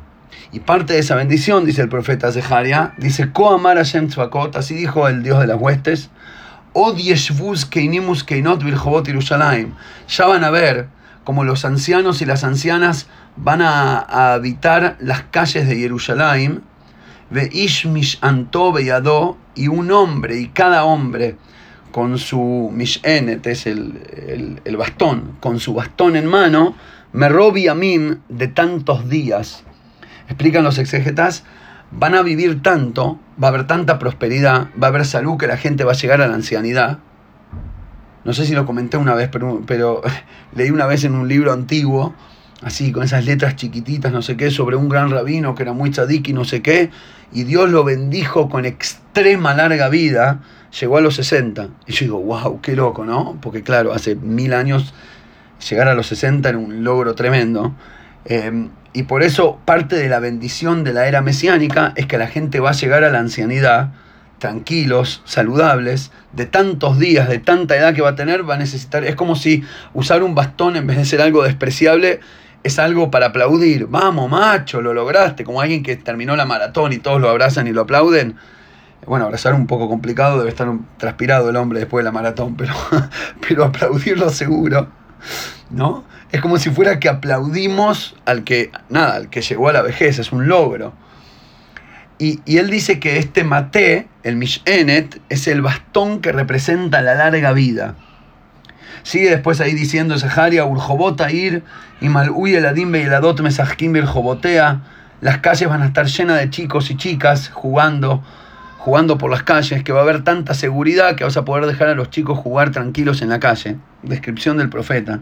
Y 0.52 0.60
parte 0.60 0.94
de 0.94 1.00
esa 1.00 1.16
bendición, 1.16 1.66
dice 1.66 1.82
el 1.82 1.90
profeta 1.90 2.32
Zeharia, 2.32 2.94
dice, 2.98 3.32
Koamar 3.32 3.78
Hashem 3.78 4.08
Tzvakot, 4.08 4.56
así 4.56 4.76
dijo 4.76 5.08
el 5.08 5.24
Dios 5.24 5.40
de 5.40 5.48
las 5.48 5.60
huestes, 5.60 6.10
Od 6.74 6.98
Keinimus 7.70 8.24
Keinot 8.24 8.64
Ya 10.08 10.26
van 10.26 10.44
a 10.44 10.50
ver 10.50 10.88
como 11.24 11.44
los 11.44 11.66
ancianos 11.66 12.22
y 12.22 12.26
las 12.26 12.44
ancianas 12.44 13.08
van 13.36 13.62
a, 13.62 14.34
habitar 14.34 14.98
las 15.00 15.24
calles 15.24 15.68
de 15.68 15.76
Jerusalén 15.76 16.64
Ve 17.30 17.50
Ishmish 17.52 18.20
Anto 18.22 18.72
Beyado, 18.72 19.38
y 19.56 19.68
un 19.68 19.92
hombre, 19.92 20.40
y 20.40 20.50
cada 20.50 20.84
hombre 20.84 21.36
con 21.92 22.20
su 22.20 22.70
Mishenet, 22.72 23.48
es 23.48 23.66
el, 23.66 24.60
el, 24.66 24.78
bastón, 24.78 25.38
con 25.40 25.60
su 25.60 25.74
bastón 25.74 26.16
en 26.16 26.28
mano, 26.28 26.76
me 27.12 27.30
robi 27.30 27.68
a 27.68 27.74
mí 27.74 27.98
de 28.30 28.48
tantos 28.50 29.10
días. 29.10 29.64
Explican 30.28 30.64
los 30.64 30.78
exegetas, 30.78 31.44
van 31.92 32.16
a 32.16 32.22
vivir 32.22 32.62
tanto, 32.62 33.20
va 33.42 33.48
a 33.48 33.50
haber 33.50 33.68
tanta 33.68 34.00
prosperidad, 34.00 34.68
va 34.82 34.88
a 34.88 34.90
haber 34.90 35.06
salud 35.06 35.38
que 35.38 35.48
la 35.48 35.58
gente 35.58 35.84
va 35.84 35.92
a 35.92 35.96
llegar 35.96 36.22
a 36.22 36.28
la 36.28 36.36
ancianidad. 36.36 37.00
No 38.24 38.34
sé 38.34 38.46
si 38.46 38.54
lo 38.54 38.66
comenté 38.66 38.98
una 38.98 39.16
vez, 39.16 39.30
pero, 39.32 39.62
pero 39.68 40.02
leí 40.56 40.72
una 40.72 40.86
vez 40.86 41.04
en 41.04 41.16
un 41.16 41.28
libro 41.28 41.52
antiguo 41.52 42.14
así 42.64 42.92
con 42.92 43.04
esas 43.04 43.26
letras 43.26 43.56
chiquititas, 43.56 44.12
no 44.12 44.22
sé 44.22 44.38
qué, 44.38 44.50
sobre 44.50 44.76
un 44.76 44.90
gran 44.90 45.12
rabino 45.12 45.54
que 45.56 45.64
era 45.64 45.74
muy 45.74 45.92
tzadik 45.92 46.30
y 46.30 46.34
no 46.34 46.46
sé 46.46 46.62
qué, 46.62 46.90
y 47.32 47.44
Dios 47.44 47.70
lo 47.70 47.84
bendijo 47.84 48.50
con 48.50 48.66
extrema 48.66 49.54
larga 49.54 49.90
vida, 49.90 50.42
llegó 50.80 50.98
a 50.98 51.02
los 51.02 51.16
60. 51.16 51.70
Y 51.88 51.94
yo 51.94 52.06
digo, 52.06 52.20
wow, 52.20 52.62
qué 52.62 52.76
loco, 52.76 53.06
¿no? 53.06 53.38
Porque 53.42 53.64
claro, 53.64 53.94
hace 53.94 54.16
mil 54.16 54.54
años 54.54 54.94
llegar 55.70 55.88
a 55.88 55.94
los 55.94 56.08
60 56.08 56.50
era 56.50 56.58
un 56.58 56.84
logro 56.84 57.16
tremendo. 57.16 57.76
Em, 58.26 58.70
y 58.94 59.04
por 59.04 59.24
eso 59.24 59.60
parte 59.66 59.96
de 59.96 60.08
la 60.08 60.20
bendición 60.20 60.84
de 60.84 60.94
la 60.94 61.08
era 61.08 61.22
mesiánica 61.22 61.94
es 61.96 62.06
que 62.06 62.18
la 62.18 62.28
gente 62.28 62.60
va 62.60 62.70
a 62.70 62.74
llegar 62.74 63.04
a 63.04 63.10
la 63.10 63.20
ancianidad 63.20 63.92
tranquilos, 64.44 65.22
saludables, 65.24 66.12
de 66.34 66.46
tantos 66.46 67.00
días, 67.00 67.30
de 67.30 67.40
tanta 67.40 67.78
edad 67.78 67.94
que 67.94 68.02
va 68.02 68.10
a 68.10 68.16
tener, 68.16 68.48
va 68.48 68.56
a 68.56 68.58
necesitar, 68.58 69.06
es 69.06 69.16
como 69.16 69.38
si 69.38 69.64
usar 69.94 70.22
un 70.22 70.36
bastón 70.36 70.76
en 70.76 70.86
vez 70.86 70.98
de 70.98 71.06
ser 71.06 71.22
algo 71.22 71.44
despreciable, 71.44 72.20
es 72.62 72.78
algo 72.78 73.10
para 73.10 73.28
aplaudir. 73.28 73.88
Vamos, 73.88 74.30
macho, 74.30 74.82
lo 74.82 74.94
lograste. 74.94 75.46
Como 75.46 75.62
alguien 75.62 75.82
que 75.82 75.96
terminó 75.96 76.36
la 76.36 76.46
maratón 76.46 76.92
y 76.92 76.98
todos 76.98 77.22
lo 77.22 77.30
abrazan 77.30 77.68
y 77.68 77.72
lo 77.72 77.84
aplauden. 77.84 78.36
Bueno, 79.06 79.26
abrazar 79.26 79.54
un 79.54 79.66
poco 79.66 79.88
complicado, 79.88 80.38
debe 80.40 80.50
estar 80.50 80.68
transpirado 80.98 81.50
el 81.50 81.56
hombre 81.56 81.80
después 81.80 82.04
de 82.04 82.06
la 82.06 82.12
maratón, 82.12 82.58
pero, 82.58 82.74
pero 83.48 83.64
aplaudirlo 83.64 84.30
seguro, 84.30 84.90
¿no? 85.70 86.04
Es 86.32 86.42
como 86.42 86.58
si 86.58 86.70
fuera 86.70 87.00
que 87.00 87.10
aplaudimos 87.10 88.16
al 88.26 88.44
que, 88.44 88.72
nada, 88.90 89.16
al 89.16 89.30
que 89.30 89.42
llegó 89.42 89.70
a 89.70 89.74
la 89.74 89.82
vejez, 89.82 90.20
es 90.20 90.32
un 90.32 90.48
logro. 90.48 90.94
Y, 92.18 92.40
y 92.46 92.58
él 92.58 92.70
dice 92.70 93.00
que 93.00 93.18
este 93.18 93.44
maté, 93.44 94.08
el 94.24 94.36
Mishenet, 94.36 95.22
es 95.30 95.48
el 95.48 95.62
bastón 95.62 96.22
que 96.22 96.32
representa 96.32 97.02
la 97.02 97.16
larga 97.16 97.52
vida. 97.54 97.96
Sigue 99.04 99.30
después 99.30 99.60
ahí 99.60 99.74
diciendo 99.74 100.18
Zeharia, 100.18 100.66
Urjobota 100.66 101.32
ir, 101.32 101.64
y 102.00 102.10
Malui 102.10 102.56
el 102.56 102.66
Adim 102.66 102.96
y 102.96 103.00
el 103.00 103.14
Adot 103.14 103.42
Mesajkim 103.42 104.02
Jobotea. 104.06 104.82
Las 105.22 105.38
calles 105.40 105.70
van 105.70 105.82
a 105.82 105.88
estar 105.88 106.06
llenas 106.06 106.40
de 106.40 106.50
chicos 106.50 106.90
y 106.90 106.98
chicas 106.98 107.50
jugando, 107.54 108.24
jugando 108.84 109.18
por 109.18 109.32
las 109.32 109.44
calles, 109.44 109.82
que 109.82 109.94
va 109.94 110.00
a 110.00 110.04
haber 110.04 110.26
tanta 110.26 110.54
seguridad 110.54 111.16
que 111.16 111.24
vas 111.24 111.38
a 111.38 111.46
poder 111.46 111.66
dejar 111.68 111.88
a 111.88 111.96
los 111.96 112.10
chicos 112.10 112.38
jugar 112.38 112.72
tranquilos 112.72 113.22
en 113.22 113.30
la 113.30 113.40
calle. 113.40 113.78
Descripción 114.02 114.58
del 114.58 114.68
profeta. 114.68 115.22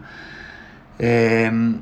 Em, 0.98 1.80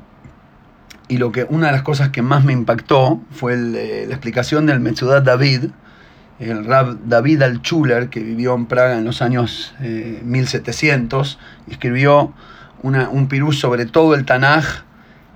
y 1.07 1.17
lo 1.17 1.31
que, 1.31 1.47
una 1.49 1.65
de 1.67 1.71
las 1.71 1.81
cosas 1.81 2.09
que 2.09 2.21
más 2.21 2.43
me 2.43 2.53
impactó 2.53 3.19
fue 3.31 3.55
eh, 3.55 4.05
la 4.07 4.13
explicación 4.13 4.67
del 4.67 4.79
Metzudat 4.79 5.23
David, 5.23 5.71
el 6.39 6.65
Rab 6.65 6.99
David 7.05 7.41
Altschuler, 7.41 8.09
que 8.09 8.19
vivió 8.19 8.53
en 8.53 8.67
Praga 8.67 8.99
en 8.99 9.03
los 9.03 9.23
años 9.23 9.73
1700, 9.79 11.33
eh, 11.33 11.71
escribió 11.71 12.31
un 12.83 13.27
pirú 13.27 13.53
sobre 13.53 13.87
todo 13.87 14.13
el 14.13 14.25
Tanaj, 14.25 14.83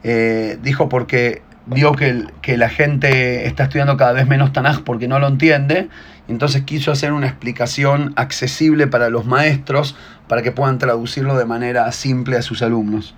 eh, 0.03 0.59
dijo 0.61 0.89
porque 0.89 1.41
vio 1.65 1.93
que, 1.93 2.57
la 2.57 2.69
gente 2.69 3.47
está 3.47 3.63
estudiando 3.63 3.97
cada 3.97 4.13
vez 4.13 4.27
menos 4.27 4.53
Tanaj 4.53 4.81
porque 4.81 5.07
no 5.07 5.19
lo 5.19 5.27
entiende, 5.27 5.89
entonces 6.27 6.63
quiso 6.63 6.91
hacer 6.91 7.13
una 7.13 7.27
explicación 7.27 8.13
accesible 8.15 8.87
para 8.87 9.09
los 9.09 9.25
maestros 9.25 9.95
para 10.27 10.41
que 10.41 10.51
puedan 10.51 10.77
traducirlo 10.77 11.37
de 11.37 11.45
manera 11.45 11.91
simple 11.91 12.37
a 12.37 12.41
sus 12.41 12.61
alumnos. 12.61 13.15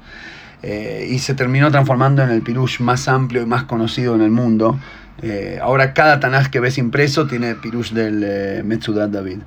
Eh, 0.64 1.08
y 1.12 1.20
se 1.20 1.36
terminó 1.36 1.72
transformando 1.72 2.24
en 2.24 2.30
el 2.30 2.42
pirush 2.42 2.80
más 2.80 3.08
amplio 3.08 3.44
y 3.44 3.46
más 3.46 3.64
conocido 3.64 4.16
en 4.16 4.22
el 4.22 4.32
mundo, 4.32 4.80
eh, 5.22 5.60
ahora 5.62 5.94
cada 5.94 6.20
Tanaj 6.20 6.50
que 6.50 6.60
ves 6.60 6.78
impreso 6.78 7.26
tiene 7.28 7.56
pirush 7.56 7.92
del 7.92 8.24
eh, 8.24 8.64
David. 9.10 9.40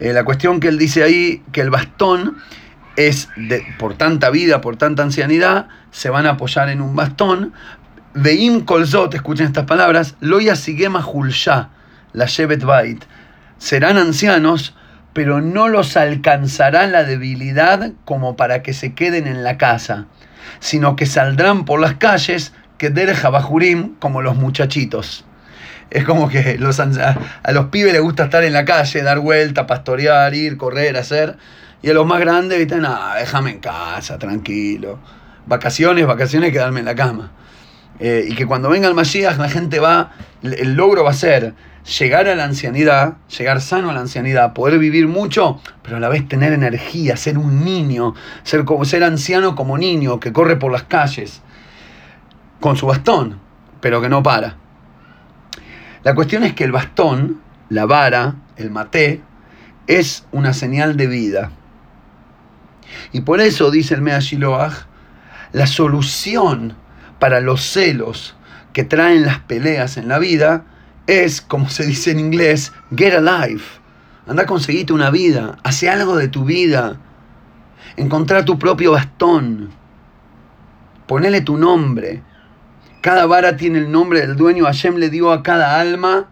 Eh, 0.00 0.12
la 0.12 0.24
cuestión 0.24 0.60
que 0.60 0.68
él 0.68 0.78
dice 0.78 1.02
ahí, 1.02 1.42
que 1.52 1.60
el 1.60 1.70
bastón 1.70 2.38
es, 2.96 3.28
de, 3.36 3.64
por 3.78 3.94
tanta 3.94 4.30
vida, 4.30 4.60
por 4.60 4.76
tanta 4.76 5.02
ancianidad, 5.02 5.68
se 5.90 6.10
van 6.10 6.26
a 6.26 6.30
apoyar 6.30 6.68
en 6.68 6.80
un 6.80 6.96
bastón. 6.96 7.52
Veim 8.14 8.64
kolzot, 8.64 9.14
escuchen 9.14 9.46
estas 9.46 9.64
palabras, 9.64 10.16
loya 10.20 10.56
sigema 10.56 11.02
julsha, 11.02 11.70
la 12.14 12.26
Shevet 12.26 12.64
Bait, 12.64 13.04
serán 13.58 13.98
ancianos, 13.98 14.74
pero 15.12 15.40
no 15.40 15.68
los 15.68 15.96
alcanzará 15.96 16.86
la 16.86 17.04
debilidad 17.04 17.92
como 18.04 18.36
para 18.36 18.62
que 18.62 18.72
se 18.72 18.94
queden 18.94 19.26
en 19.26 19.44
la 19.44 19.58
casa, 19.58 20.06
sino 20.60 20.96
que 20.96 21.06
saldrán 21.06 21.64
por 21.64 21.80
las 21.80 21.94
calles 21.94 22.52
que 22.78 22.90
der 22.90 23.14
Jabajurim 23.14 23.96
como 23.98 24.22
los 24.22 24.36
muchachitos. 24.36 25.24
Es 25.90 26.04
como 26.04 26.28
que 26.28 26.56
los, 26.58 26.80
a, 26.80 27.16
los 27.52 27.66
pibes 27.66 27.92
les 27.92 28.02
gusta 28.02 28.24
estar 28.24 28.42
en 28.42 28.52
la 28.52 28.64
calle, 28.64 29.02
dar 29.02 29.20
vuelta, 29.20 29.66
pastorear, 29.66 30.34
ir, 30.34 30.56
correr, 30.56 30.96
hacer. 30.96 31.36
Y 31.82 31.90
a 31.90 31.94
los 31.94 32.06
más 32.06 32.20
grandes, 32.20 32.58
dicen, 32.58 32.82
no, 32.82 32.98
déjame 33.16 33.50
en 33.50 33.58
casa, 33.60 34.18
tranquilo. 34.18 34.98
Vacaciones, 35.46 36.06
vacaciones, 36.06 36.50
quedarme 36.50 36.80
en 36.80 36.86
la 36.86 36.94
cama. 36.94 37.30
Eh, 38.00 38.26
y 38.28 38.34
que 38.34 38.46
cuando 38.46 38.70
venga 38.70 38.88
el 38.88 38.94
Mashiach 38.94 39.36
la 39.36 39.48
gente 39.48 39.78
va, 39.78 40.10
el 40.42 40.74
logro 40.74 41.04
va 41.04 41.10
a 41.10 41.14
ser 41.14 41.54
llegar 41.84 42.28
a 42.28 42.34
la 42.34 42.44
ancianidad, 42.44 43.18
llegar 43.36 43.60
sano 43.60 43.90
a 43.90 43.92
la 43.92 44.00
ancianidad, 44.00 44.54
poder 44.54 44.78
vivir 44.78 45.06
mucho, 45.06 45.60
pero 45.82 45.98
a 45.98 46.00
la 46.00 46.08
vez 46.08 46.26
tener 46.26 46.52
energía, 46.52 47.16
ser 47.16 47.38
un 47.38 47.64
niño, 47.64 48.14
ser, 48.42 48.64
ser 48.84 49.04
anciano 49.04 49.54
como 49.54 49.76
niño 49.76 50.18
que 50.18 50.32
corre 50.32 50.56
por 50.56 50.72
las 50.72 50.84
calles 50.84 51.42
con 52.60 52.76
su 52.76 52.86
bastón, 52.86 53.38
pero 53.80 54.00
que 54.00 54.08
no 54.08 54.22
para. 54.22 54.56
La 56.02 56.14
cuestión 56.14 56.44
es 56.44 56.54
que 56.54 56.64
el 56.64 56.72
bastón, 56.72 57.40
la 57.68 57.86
vara, 57.86 58.36
el 58.56 58.70
maté, 58.70 59.22
es 59.86 60.26
una 60.32 60.54
señal 60.54 60.96
de 60.96 61.06
vida. 61.06 61.50
Y 63.12 63.20
por 63.22 63.40
eso, 63.40 63.70
dice 63.70 63.94
el 63.94 64.00
Mea 64.00 64.20
Shiloach, 64.20 64.86
la 65.52 65.66
solución 65.66 66.76
para 67.18 67.40
los 67.40 67.62
celos 67.62 68.36
que 68.72 68.84
traen 68.84 69.24
las 69.24 69.38
peleas 69.40 69.96
en 69.96 70.08
la 70.08 70.18
vida 70.18 70.64
es, 71.06 71.40
como 71.40 71.68
se 71.68 71.86
dice 71.86 72.10
en 72.10 72.20
inglés, 72.20 72.72
get 72.94 73.14
alive. 73.14 73.62
Anda 74.26 74.44
a 74.44 74.46
conseguirte 74.46 74.92
una 74.92 75.10
vida, 75.10 75.58
hace 75.62 75.90
algo 75.90 76.16
de 76.16 76.28
tu 76.28 76.44
vida. 76.44 76.98
Encontrar 77.96 78.44
tu 78.44 78.58
propio 78.58 78.92
bastón. 78.92 79.70
Ponele 81.06 81.42
tu 81.42 81.58
nombre. 81.58 82.22
Cada 83.02 83.26
vara 83.26 83.56
tiene 83.56 83.78
el 83.78 83.92
nombre 83.92 84.20
del 84.20 84.36
dueño. 84.36 84.64
Hashem 84.64 84.96
le 84.96 85.10
dio 85.10 85.30
a 85.30 85.42
cada 85.42 85.78
alma 85.78 86.30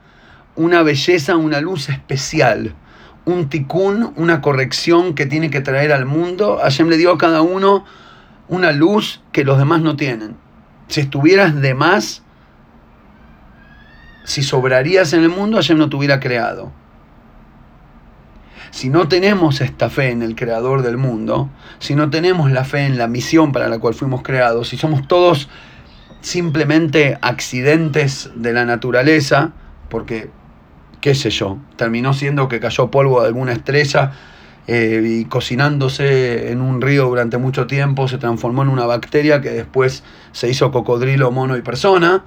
una 0.56 0.82
belleza, 0.82 1.36
una 1.36 1.60
luz 1.60 1.90
especial. 1.90 2.74
Un 3.26 3.50
tikkun, 3.50 4.14
una 4.16 4.40
corrección 4.40 5.14
que 5.14 5.26
tiene 5.26 5.50
que 5.50 5.60
traer 5.60 5.92
al 5.92 6.06
mundo. 6.06 6.58
Hashem 6.62 6.88
le 6.88 6.96
dio 6.96 7.12
a 7.12 7.18
cada 7.18 7.42
uno 7.42 7.84
una 8.48 8.72
luz 8.72 9.20
que 9.32 9.44
los 9.44 9.58
demás 9.58 9.82
no 9.82 9.96
tienen. 9.96 10.36
Si 10.88 11.00
estuvieras 11.00 11.54
de 11.60 11.74
más, 11.74 12.21
si 14.24 14.42
sobrarías 14.42 15.12
en 15.12 15.22
el 15.22 15.28
mundo, 15.28 15.56
Hashem 15.56 15.78
no 15.78 15.88
te 15.88 15.96
hubiera 15.96 16.20
creado. 16.20 16.72
Si 18.70 18.88
no 18.88 19.06
tenemos 19.06 19.60
esta 19.60 19.90
fe 19.90 20.10
en 20.10 20.22
el 20.22 20.34
creador 20.34 20.82
del 20.82 20.96
mundo, 20.96 21.50
si 21.78 21.94
no 21.94 22.08
tenemos 22.08 22.50
la 22.50 22.64
fe 22.64 22.86
en 22.86 22.96
la 22.96 23.06
misión 23.06 23.52
para 23.52 23.68
la 23.68 23.78
cual 23.78 23.94
fuimos 23.94 24.22
creados, 24.22 24.68
si 24.68 24.78
somos 24.78 25.06
todos 25.06 25.48
simplemente 26.22 27.18
accidentes 27.20 28.30
de 28.34 28.52
la 28.52 28.64
naturaleza, 28.64 29.52
porque, 29.90 30.30
qué 31.02 31.14
sé 31.14 31.28
yo, 31.30 31.58
terminó 31.76 32.14
siendo 32.14 32.48
que 32.48 32.60
cayó 32.60 32.90
polvo 32.90 33.20
de 33.20 33.26
alguna 33.26 33.52
estrella 33.52 34.12
eh, 34.68 35.02
y 35.04 35.24
cocinándose 35.24 36.52
en 36.52 36.60
un 36.60 36.80
río 36.80 37.06
durante 37.06 37.36
mucho 37.36 37.66
tiempo 37.66 38.06
se 38.06 38.16
transformó 38.16 38.62
en 38.62 38.68
una 38.68 38.86
bacteria 38.86 39.40
que 39.40 39.50
después 39.50 40.04
se 40.30 40.48
hizo 40.48 40.70
cocodrilo, 40.70 41.30
mono 41.32 41.56
y 41.56 41.62
persona. 41.62 42.24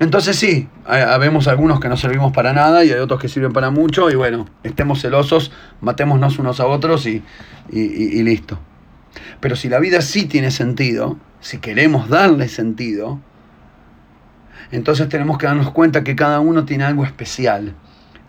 Entonces 0.00 0.36
sí, 0.36 0.68
habemos 0.86 1.48
algunos 1.48 1.80
que 1.80 1.88
no 1.88 1.96
servimos 1.96 2.32
para 2.32 2.52
nada 2.52 2.84
y 2.84 2.92
hay 2.92 3.00
otros 3.00 3.20
que 3.20 3.28
sirven 3.28 3.52
para 3.52 3.70
mucho 3.70 4.10
y 4.10 4.14
bueno, 4.14 4.46
estemos 4.62 5.02
celosos, 5.02 5.50
matémonos 5.80 6.38
unos 6.38 6.60
a 6.60 6.66
otros 6.66 7.06
y, 7.06 7.22
y 7.70 8.22
listo. 8.22 8.58
Pero 9.40 9.56
si 9.56 9.68
la 9.68 9.80
vida 9.80 10.00
sí 10.00 10.26
tiene 10.26 10.52
sentido, 10.52 11.18
si 11.40 11.58
queremos 11.58 12.08
darle 12.08 12.48
sentido, 12.48 13.20
entonces 14.70 15.08
tenemos 15.08 15.38
que 15.38 15.46
darnos 15.46 15.70
cuenta 15.70 16.04
que 16.04 16.16
cada 16.16 16.40
uno 16.40 16.64
tiene 16.64 16.84
algo 16.84 17.04
especial. 17.04 17.74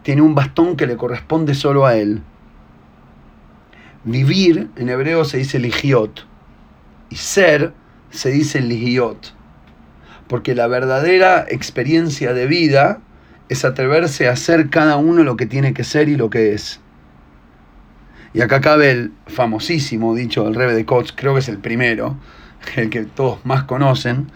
Tiene 0.03 0.21
un 0.21 0.35
bastón 0.35 0.77
que 0.77 0.87
le 0.87 0.95
corresponde 0.95 1.53
solo 1.53 1.85
a 1.85 1.95
él. 1.95 2.21
Vivir 4.05 4.69
en 4.77 4.89
hebreo 4.89 5.25
se 5.25 5.37
dice 5.37 5.59
ligiot 5.59 6.25
y 7.09 7.15
ser 7.17 7.73
se 8.09 8.31
dice 8.31 8.61
ligiot. 8.61 9.33
Porque 10.29 10.55
la 10.55 10.67
verdadera 10.67 11.45
experiencia 11.49 12.33
de 12.33 12.47
vida 12.47 12.99
es 13.49 13.65
atreverse 13.65 14.29
a 14.29 14.35
ser 14.37 14.69
cada 14.69 14.95
uno 14.95 15.23
lo 15.23 15.35
que 15.35 15.47
tiene 15.47 15.73
que 15.73 15.83
ser 15.83 16.07
y 16.07 16.15
lo 16.15 16.29
que 16.29 16.53
es. 16.53 16.79
Y 18.33 18.41
acá 18.41 18.61
cabe 18.61 18.91
el 18.91 19.11
famosísimo 19.27 20.15
dicho 20.15 20.45
del 20.45 20.55
Rebe 20.55 20.75
de 20.75 20.85
Kotz, 20.85 21.11
creo 21.13 21.33
que 21.33 21.39
es 21.39 21.49
el 21.49 21.57
primero, 21.57 22.17
el 22.77 22.89
que 22.89 23.03
todos 23.03 23.43
más 23.43 23.63
conocen, 23.63 24.27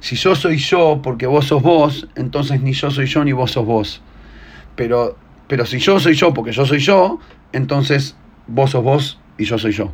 si 0.00 0.16
yo 0.16 0.34
soy 0.34 0.58
yo 0.58 1.00
porque 1.02 1.26
vos 1.26 1.46
sos 1.46 1.62
vos, 1.62 2.08
entonces 2.14 2.60
ni 2.60 2.72
yo 2.72 2.90
soy 2.90 3.06
yo 3.06 3.24
ni 3.24 3.32
vos 3.32 3.52
sos 3.52 3.64
vos. 3.64 4.02
Pero, 4.76 5.16
pero 5.46 5.64
si 5.64 5.78
yo 5.78 5.98
soy 6.00 6.14
yo 6.14 6.34
porque 6.34 6.52
yo 6.52 6.66
soy 6.66 6.78
yo, 6.78 7.20
entonces 7.52 8.16
vos 8.46 8.70
sos 8.72 8.84
vos 8.84 9.20
y 9.38 9.44
yo 9.44 9.56
soy 9.58 9.72
yo. 9.72 9.92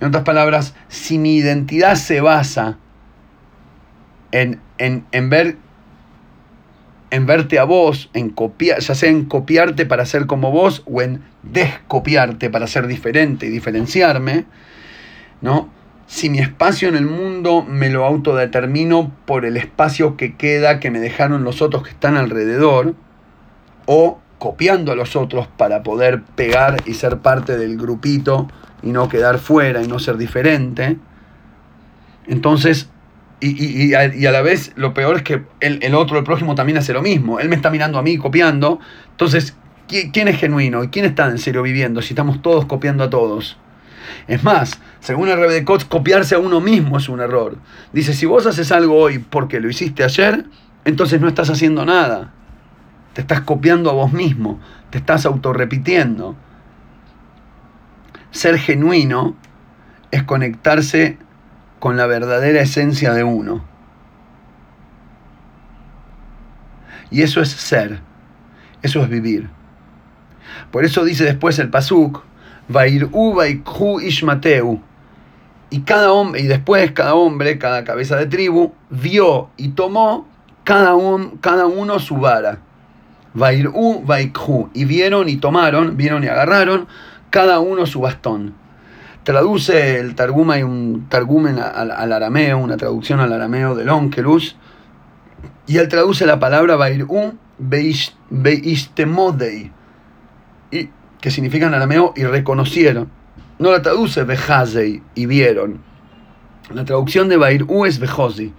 En 0.00 0.08
otras 0.08 0.24
palabras, 0.24 0.74
si 0.88 1.18
mi 1.18 1.36
identidad 1.36 1.94
se 1.94 2.20
basa 2.20 2.78
en, 4.40 4.60
en, 4.78 5.30
ver 5.30 5.56
en 7.10 7.26
verte 7.26 7.58
a 7.58 7.64
vos, 7.64 8.10
en 8.14 8.30
copiar, 8.30 8.80
ya 8.80 8.94
sea 8.94 9.10
en 9.10 9.24
copiarte 9.24 9.86
para 9.86 10.04
ser 10.06 10.26
como 10.26 10.50
vos 10.50 10.82
o 10.86 11.02
en 11.02 11.22
descopiarte 11.42 12.50
para 12.50 12.66
ser 12.66 12.86
diferente 12.86 13.46
y 13.46 13.50
diferenciarme, 13.50 14.44
¿no? 15.40 15.70
si 16.06 16.30
mi 16.30 16.38
espacio 16.38 16.88
en 16.88 16.96
el 16.96 17.06
mundo 17.06 17.64
me 17.68 17.90
lo 17.90 18.04
autodetermino 18.04 19.12
por 19.24 19.44
el 19.44 19.56
espacio 19.56 20.16
que 20.16 20.36
queda 20.36 20.78
que 20.78 20.90
me 20.90 21.00
dejaron 21.00 21.42
los 21.42 21.62
otros 21.62 21.82
que 21.82 21.90
están 21.90 22.16
alrededor, 22.16 22.94
o 23.86 24.20
copiando 24.38 24.92
a 24.92 24.96
los 24.96 25.16
otros 25.16 25.46
para 25.46 25.82
poder 25.82 26.22
pegar 26.22 26.76
y 26.84 26.94
ser 26.94 27.18
parte 27.18 27.56
del 27.56 27.76
grupito 27.76 28.48
y 28.82 28.90
no 28.90 29.08
quedar 29.08 29.38
fuera 29.38 29.82
y 29.82 29.88
no 29.88 29.98
ser 29.98 30.16
diferente. 30.16 30.98
Entonces, 32.26 32.90
y, 33.40 33.92
a, 33.94 34.08
la 34.08 34.42
vez 34.42 34.72
lo 34.76 34.94
peor 34.94 35.16
es 35.16 35.22
que 35.22 35.42
el, 35.60 35.78
el, 35.82 35.94
otro, 35.94 36.18
el 36.18 36.24
prójimo, 36.24 36.54
también 36.54 36.78
hace 36.78 36.92
lo 36.92 37.02
mismo. 37.02 37.38
Él 37.38 37.48
me 37.48 37.56
está 37.56 37.70
mirando 37.70 37.98
a 37.98 38.02
mí 38.02 38.16
copiando. 38.16 38.80
Entonces, 39.10 39.56
¿quién 39.88 40.28
es 40.28 40.38
genuino 40.38 40.82
y 40.84 40.88
quién 40.88 41.04
está 41.04 41.28
en 41.28 41.38
serio 41.38 41.62
viviendo 41.62 42.00
si 42.02 42.14
estamos 42.14 42.40
todos 42.40 42.64
copiando 42.64 43.04
a 43.04 43.10
todos? 43.10 43.58
Es 44.26 44.42
más, 44.42 44.80
según 45.00 45.28
el 45.28 45.38
de 45.48 45.64
Kotz, 45.64 45.84
copiarse 45.84 46.34
a 46.34 46.38
uno 46.38 46.60
mismo 46.60 46.96
es 46.96 47.08
un 47.08 47.20
error. 47.20 47.58
Dice, 47.92 48.14
si 48.14 48.26
vos 48.26 48.46
haces 48.46 48.72
algo 48.72 48.96
hoy 48.96 49.18
porque 49.18 49.60
lo 49.60 49.68
hiciste 49.68 50.02
ayer, 50.02 50.46
entonces 50.84 51.20
no 51.20 51.28
estás 51.28 51.50
haciendo 51.50 51.84
nada. 51.84 52.32
Te 53.12 53.20
estás 53.20 53.40
copiando 53.42 53.90
a 53.90 53.94
vos 53.94 54.12
mismo, 54.12 54.60
te 54.90 54.98
estás 54.98 55.26
autorrepitiendo. 55.26 56.36
Ser 58.30 58.58
genuino 58.58 59.36
es 60.10 60.22
conectarse 60.22 61.18
con 61.86 61.96
la 61.96 62.06
verdadera 62.08 62.62
esencia 62.62 63.12
de 63.12 63.22
uno. 63.22 63.64
Y 67.12 67.22
eso 67.22 67.40
es 67.40 67.48
ser, 67.48 68.00
eso 68.82 69.04
es 69.04 69.08
vivir. 69.08 69.48
Por 70.72 70.84
eso 70.84 71.04
dice 71.04 71.22
después 71.22 71.60
el 71.60 71.70
Pasuk, 71.70 72.24
Ishmateu. 74.02 74.80
Y 75.70 75.82
cada 75.82 76.10
hombre, 76.10 76.40
y 76.40 76.48
después 76.48 76.90
cada 76.90 77.14
hombre, 77.14 77.56
cada 77.56 77.84
cabeza 77.84 78.16
de 78.16 78.26
tribu, 78.26 78.72
vio 78.90 79.50
y 79.56 79.68
tomó 79.68 80.26
cada, 80.64 80.96
un, 80.96 81.36
cada 81.36 81.66
uno 81.66 82.00
su 82.00 82.16
vara. 82.16 82.58
Vairu, 83.32 84.02
vaikhu. 84.04 84.70
Y 84.74 84.86
vieron 84.86 85.28
y 85.28 85.36
tomaron, 85.36 85.96
vieron 85.96 86.24
y 86.24 86.26
agarraron, 86.26 86.88
cada 87.30 87.60
uno 87.60 87.86
su 87.86 88.00
bastón. 88.00 88.65
Traduce 89.26 89.98
el 89.98 90.14
Targum, 90.14 90.52
hay 90.52 90.62
un 90.62 91.08
Targum 91.08 91.46
al, 91.46 91.90
al, 91.90 92.12
arameo, 92.12 92.58
una 92.58 92.76
traducción 92.76 93.18
al 93.18 93.32
arameo 93.32 93.74
del 93.74 93.88
Onkelus, 93.88 94.54
y 95.66 95.78
él 95.78 95.88
traduce 95.88 96.26
la 96.26 96.38
palabra 96.38 96.76
Vairu 96.76 97.36
Beistemodei, 98.30 99.72
y 100.70 100.90
que 101.20 101.32
significa 101.32 101.66
en 101.66 101.74
arameo 101.74 102.14
y 102.14 102.22
reconocieron. 102.22 103.10
No 103.58 103.72
la 103.72 103.82
traduce 103.82 104.22
Bejazei 104.22 105.02
y 105.16 105.26
vieron. 105.26 105.80
La 106.72 106.84
traducción 106.84 107.28
de 107.28 107.36
Bairú 107.36 107.84
es 107.84 107.98
Bejosi. 107.98 108.54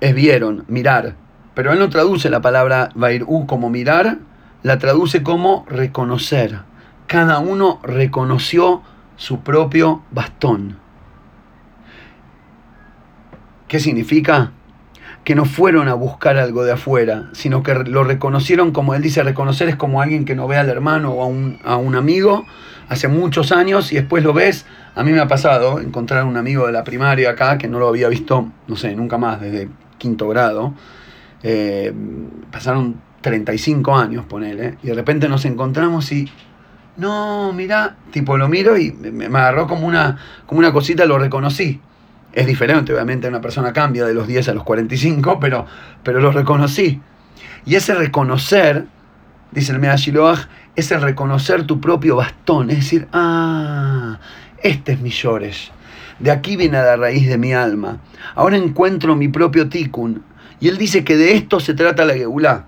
Es 0.00 0.14
vieron, 0.14 0.64
mirar. 0.68 1.16
Pero 1.54 1.72
él 1.72 1.80
no 1.80 1.88
traduce 1.88 2.30
la 2.30 2.40
palabra 2.40 2.90
Bairú 2.94 3.48
como 3.48 3.70
mirar, 3.70 4.18
la 4.62 4.78
traduce 4.78 5.24
como 5.24 5.66
reconocer. 5.68 6.60
Cada 7.08 7.40
uno 7.40 7.80
reconoció 7.82 8.84
su 9.16 9.40
propio 9.40 10.02
bastón. 10.10 10.78
¿Qué 13.68 13.80
significa? 13.80 14.52
que 15.24 15.34
no 15.34 15.46
fueron 15.46 15.88
a 15.88 15.94
buscar 15.94 16.36
algo 16.36 16.64
de 16.64 16.72
afuera, 16.72 17.30
sino 17.32 17.62
que 17.62 17.74
lo 17.74 18.04
reconocieron 18.04 18.72
como 18.72 18.94
él 18.94 19.02
dice, 19.02 19.22
reconocer 19.22 19.68
es 19.70 19.76
como 19.76 20.02
alguien 20.02 20.26
que 20.26 20.34
no 20.34 20.46
ve 20.46 20.58
al 20.58 20.68
hermano 20.68 21.12
o 21.12 21.22
a 21.22 21.26
un, 21.26 21.58
a 21.64 21.76
un 21.76 21.94
amigo 21.94 22.44
hace 22.88 23.08
muchos 23.08 23.50
años 23.50 23.90
y 23.92 23.96
después 23.96 24.22
lo 24.22 24.34
ves. 24.34 24.66
A 24.94 25.02
mí 25.02 25.12
me 25.12 25.20
ha 25.20 25.28
pasado 25.28 25.80
encontrar 25.80 26.24
un 26.24 26.36
amigo 26.36 26.66
de 26.66 26.72
la 26.72 26.84
primaria 26.84 27.30
acá 27.30 27.56
que 27.56 27.68
no 27.68 27.78
lo 27.78 27.88
había 27.88 28.08
visto, 28.08 28.52
no 28.68 28.76
sé, 28.76 28.94
nunca 28.94 29.16
más, 29.16 29.40
desde 29.40 29.68
quinto 29.96 30.28
grado. 30.28 30.74
Eh, 31.42 31.92
pasaron 32.50 33.00
35 33.22 33.96
años, 33.96 34.26
ponele, 34.26 34.76
y 34.82 34.88
de 34.88 34.94
repente 34.94 35.28
nos 35.28 35.46
encontramos 35.46 36.12
y 36.12 36.30
no, 36.96 37.52
mira, 37.52 37.96
tipo 38.12 38.36
lo 38.36 38.48
miro 38.48 38.78
y 38.78 38.92
me, 38.92 39.26
agarró 39.26 39.66
como 39.66 39.86
una, 39.86 40.16
como 40.46 40.60
una 40.60 40.72
cosita, 40.72 41.04
lo 41.04 41.18
reconocí. 41.18 41.80
Es 42.32 42.46
diferente, 42.46 42.92
obviamente 42.92 43.28
una 43.28 43.40
persona 43.40 43.72
cambia 43.72 44.04
de 44.04 44.14
los 44.14 44.26
10 44.26 44.48
a 44.48 44.54
los 44.54 44.64
45, 44.64 45.38
pero, 45.40 45.66
pero 46.02 46.20
lo 46.20 46.30
reconocí. 46.32 47.00
Y 47.64 47.76
ese 47.76 47.94
reconocer, 47.94 48.86
dice 49.50 49.72
el 49.72 49.78
Medashiloach, 49.78 50.46
es 50.76 50.90
el 50.90 51.00
reconocer 51.00 51.64
tu 51.64 51.80
propio 51.80 52.16
bastón, 52.16 52.70
es 52.70 52.78
decir, 52.78 53.08
ah, 53.12 54.18
este 54.62 54.92
es 54.92 55.00
mi 55.00 55.10
llores. 55.10 55.70
De 56.18 56.30
aquí 56.30 56.56
viene 56.56 56.78
la 56.78 56.96
raíz 56.96 57.28
de 57.28 57.38
mi 57.38 57.52
alma. 57.52 57.98
Ahora 58.34 58.56
encuentro 58.56 59.16
mi 59.16 59.28
propio 59.28 59.68
tikkun. 59.68 60.22
Y 60.60 60.68
él 60.68 60.78
dice 60.78 61.04
que 61.04 61.16
de 61.16 61.34
esto 61.34 61.58
se 61.60 61.74
trata 61.74 62.04
la 62.04 62.14
Geulah 62.14 62.66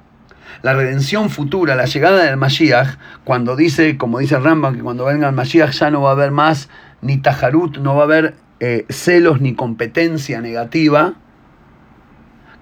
la 0.62 0.75
redención 0.75 1.31
futura, 1.31 1.75
la 1.75 1.85
llegada 1.85 2.25
del 2.25 2.37
Mashiach, 2.37 2.99
cuando 3.25 3.57
dice, 3.57 3.97
como 3.97 4.19
dice 4.19 4.38
Rambam, 4.38 4.77
que 4.77 4.83
cuando 4.83 5.05
venga 5.05 5.29
el 5.29 5.35
Mashiach 5.35 5.73
ya 5.73 5.90
no 5.90 6.03
va 6.03 6.11
a 6.11 6.12
haber 6.12 6.31
más 6.31 6.69
ni 7.03 7.19
tajarut, 7.19 7.79
no 7.79 7.95
va 7.95 8.03
a 8.03 8.05
haber 8.05 8.35
eh, 8.61 8.87
celos 8.88 9.40
ni 9.40 9.55
competencia 9.55 10.40
negativa. 10.40 11.14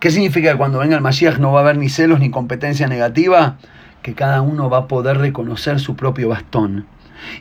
¿Qué 0.00 0.10
significa 0.10 0.52
que 0.52 0.58
cuando 0.58 0.80
venga 0.80 0.96
el 0.96 1.02
Mashiach 1.02 1.38
no 1.38 1.52
va 1.52 1.60
a 1.60 1.62
haber 1.62 1.78
ni 1.78 1.88
celos 1.88 2.20
ni 2.20 2.30
competencia 2.30 2.88
negativa? 2.88 3.56
Que 4.02 4.14
cada 4.14 4.42
uno 4.42 4.68
va 4.68 4.78
a 4.78 4.88
poder 4.88 5.18
reconocer 5.18 5.80
su 5.80 5.96
propio 5.96 6.28
bastón. 6.28 6.86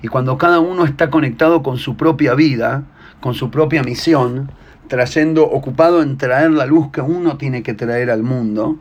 Y 0.02 0.08
cuando 0.08 0.38
cada 0.38 0.60
uno 0.60 0.86
está 0.86 1.10
conectado 1.10 1.64
con 1.64 1.78
su 1.78 1.98
propia 1.98 2.36
vida, 2.36 2.84
con 3.20 3.34
su 3.34 3.52
propia 3.52 3.84
misión, 3.84 4.52
trayendo, 4.88 5.44
ocupado 5.44 6.02
en 6.02 6.18
traer 6.18 6.52
la 6.52 6.66
luz 6.66 6.92
que 6.92 7.02
uno 7.02 7.38
tiene 7.38 7.64
que 7.64 7.74
traer 7.74 8.10
al 8.12 8.24
mundo, 8.24 8.78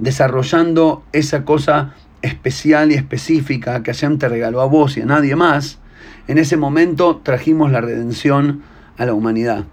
desarrollando 0.00 1.04
esa 1.12 1.44
cosa 1.44 1.94
especial 2.22 2.90
y 2.90 2.94
específica 2.94 3.82
que 3.82 3.92
Hashem 3.92 4.18
te 4.18 4.28
regaló 4.28 4.60
a 4.60 4.66
vos 4.66 4.96
y 4.96 5.02
a 5.02 5.06
nadie 5.06 5.36
más, 5.36 5.78
en 6.26 6.38
ese 6.38 6.56
momento 6.56 7.20
trajimos 7.22 7.70
la 7.70 7.80
redención 7.80 8.62
a 8.96 9.06
la 9.06 9.14
humanidad. 9.14 9.64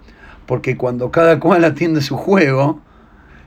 Porque 0.46 0.76
cuando 0.76 1.10
cada 1.10 1.40
cual 1.40 1.64
atiende 1.64 2.00
su 2.00 2.16
juego, 2.16 2.80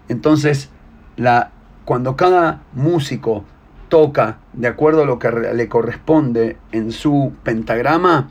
entonces 0.09 0.69
la, 1.17 1.51
cuando 1.85 2.15
cada 2.15 2.61
músico 2.73 3.43
toca 3.89 4.39
de 4.53 4.67
acuerdo 4.67 5.03
a 5.03 5.05
lo 5.05 5.19
que 5.19 5.31
le 5.31 5.67
corresponde 5.67 6.57
en 6.71 6.91
su 6.91 7.33
pentagrama, 7.43 8.29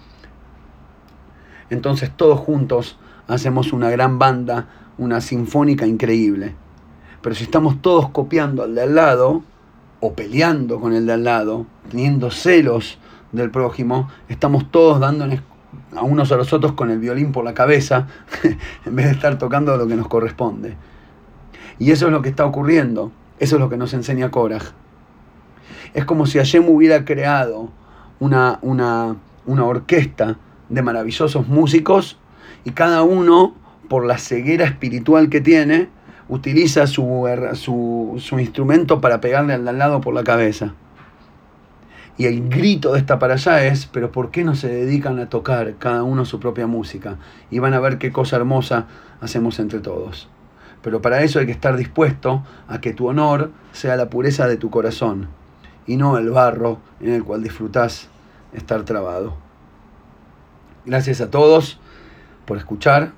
entonces 1.69 2.11
todos 2.17 2.39
juntos 2.39 2.99
hacemos 3.29 3.73
una 3.73 3.91
gran 3.91 4.19
banda, 4.19 4.69
una 4.99 5.21
sinfónica 5.21 5.87
increíble. 5.87 6.55
Pero 7.23 7.35
si 7.35 7.45
estamos 7.45 7.83
todos 7.83 8.09
copiando 8.11 8.63
al 8.63 8.75
de 8.75 8.83
al 8.83 8.95
lado, 8.95 9.43
o 10.01 10.15
peleando 10.15 10.81
con 10.81 10.95
el 10.95 11.07
de 11.07 11.13
al 11.13 11.25
lado, 11.25 11.67
teniendo 11.91 12.31
celos 12.31 12.99
del 13.33 13.51
prójimo, 13.51 14.09
estamos 14.29 14.71
todos 14.71 14.99
dándonos 14.99 15.41
a 15.95 16.03
unos 16.03 16.33
a 16.33 16.37
los 16.37 16.53
otros 16.53 16.73
con 16.73 16.91
el 16.91 16.99
violín 16.99 17.33
por 17.33 17.45
la 17.45 17.55
cabeza, 17.55 18.07
en 18.87 18.97
vez 18.97 19.07
de 19.07 19.13
estar 19.13 19.39
tocando 19.39 19.77
lo 19.77 19.87
que 19.87 19.97
nos 19.97 20.09
corresponde. 20.09 20.77
Y 21.79 21.93
eso 21.93 22.07
es 22.07 22.13
lo 22.13 22.23
que 22.23 22.31
está 22.31 22.47
ocurriendo, 22.47 23.13
eso 23.39 23.57
es 23.57 23.61
lo 23.61 23.69
que 23.69 23.77
nos 23.77 23.93
enseña 23.95 24.31
Korach. 24.31 24.73
Es 25.95 26.05
como 26.05 26.27
si 26.27 26.39
Hashem 26.39 26.69
hubiera 26.69 27.05
creado 27.05 27.71
una, 28.21 28.59
una, 28.63 29.17
una 29.47 29.65
orquesta 29.65 30.37
de 30.69 30.83
maravillosos 30.83 31.49
músicos 31.49 32.19
y 32.65 32.71
cada 32.71 33.03
uno, 33.03 33.55
por 33.89 34.07
la 34.07 34.19
ceguera 34.19 34.65
espiritual 34.65 35.31
que 35.31 35.41
tiene, 35.41 35.89
utiliza 36.31 36.87
su, 36.87 38.17
su, 38.19 38.39
instrumento 38.39 39.01
para 39.01 39.21
pegarle 39.21 39.55
al 39.55 39.79
lado 39.79 40.01
por 40.01 40.15
la 40.15 40.23
cabeza. 40.23 40.75
Y 42.17 42.27
el 42.27 42.49
grito 42.49 42.93
de 42.93 43.01
esta 43.01 43.19
para 43.19 43.35
allá 43.35 43.65
es, 43.65 43.87
pero 43.87 44.13
¿por 44.13 44.31
qué 44.31 44.45
no 44.45 44.55
se 44.55 44.69
dedican 44.69 45.19
a 45.19 45.29
tocar 45.29 45.75
cada 45.79 46.05
uno 46.05 46.25
su 46.25 46.39
propia 46.39 46.69
música? 46.69 47.17
Y 47.51 47.59
van 47.59 47.75
a 47.75 47.81
ver 47.81 47.99
qué 47.99 48.13
cosa 48.13 48.37
hermosa 48.37 48.87
hacemos 49.21 49.59
entre 49.59 49.81
todos. 49.81 50.29
Pero 50.83 51.03
para 51.03 51.23
eso 51.23 51.41
hay 51.41 51.47
que 51.47 51.53
estar 51.53 51.77
dispuesto 51.77 52.45
a 52.69 52.81
que 52.81 52.93
tu 52.93 53.09
honor 53.09 53.51
sea 53.73 53.97
la 53.97 54.09
pureza 54.09 54.47
de 54.47 54.57
tu 54.57 54.71
corazón 54.71 55.29
y 55.87 55.97
no 55.97 56.17
el 56.17 56.31
barro 56.31 56.79
en 57.01 57.13
el 57.13 57.25
cual 57.25 57.43
disfrutas 57.43 58.09
estar 58.53 58.85
trabado. 58.85 59.35
Gracias 60.87 61.21
a 61.21 61.31
todos 61.31 61.81
por 62.45 62.57
escuchar, 62.57 63.13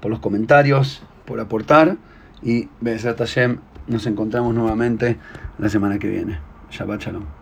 por 0.00 0.10
los 0.10 0.20
comentarios, 0.20 1.02
por 1.24 1.40
aportar 1.40 1.96
y 2.42 2.68
Besat 2.80 3.18
Hashem 3.18 3.58
nos 3.86 4.06
encontramos 4.06 4.54
nuevamente 4.54 5.16
la 5.58 5.68
semana 5.68 5.98
que 5.98 6.08
viene. 6.08 6.38
Shabbat 6.70 7.02
Shalom. 7.02 7.37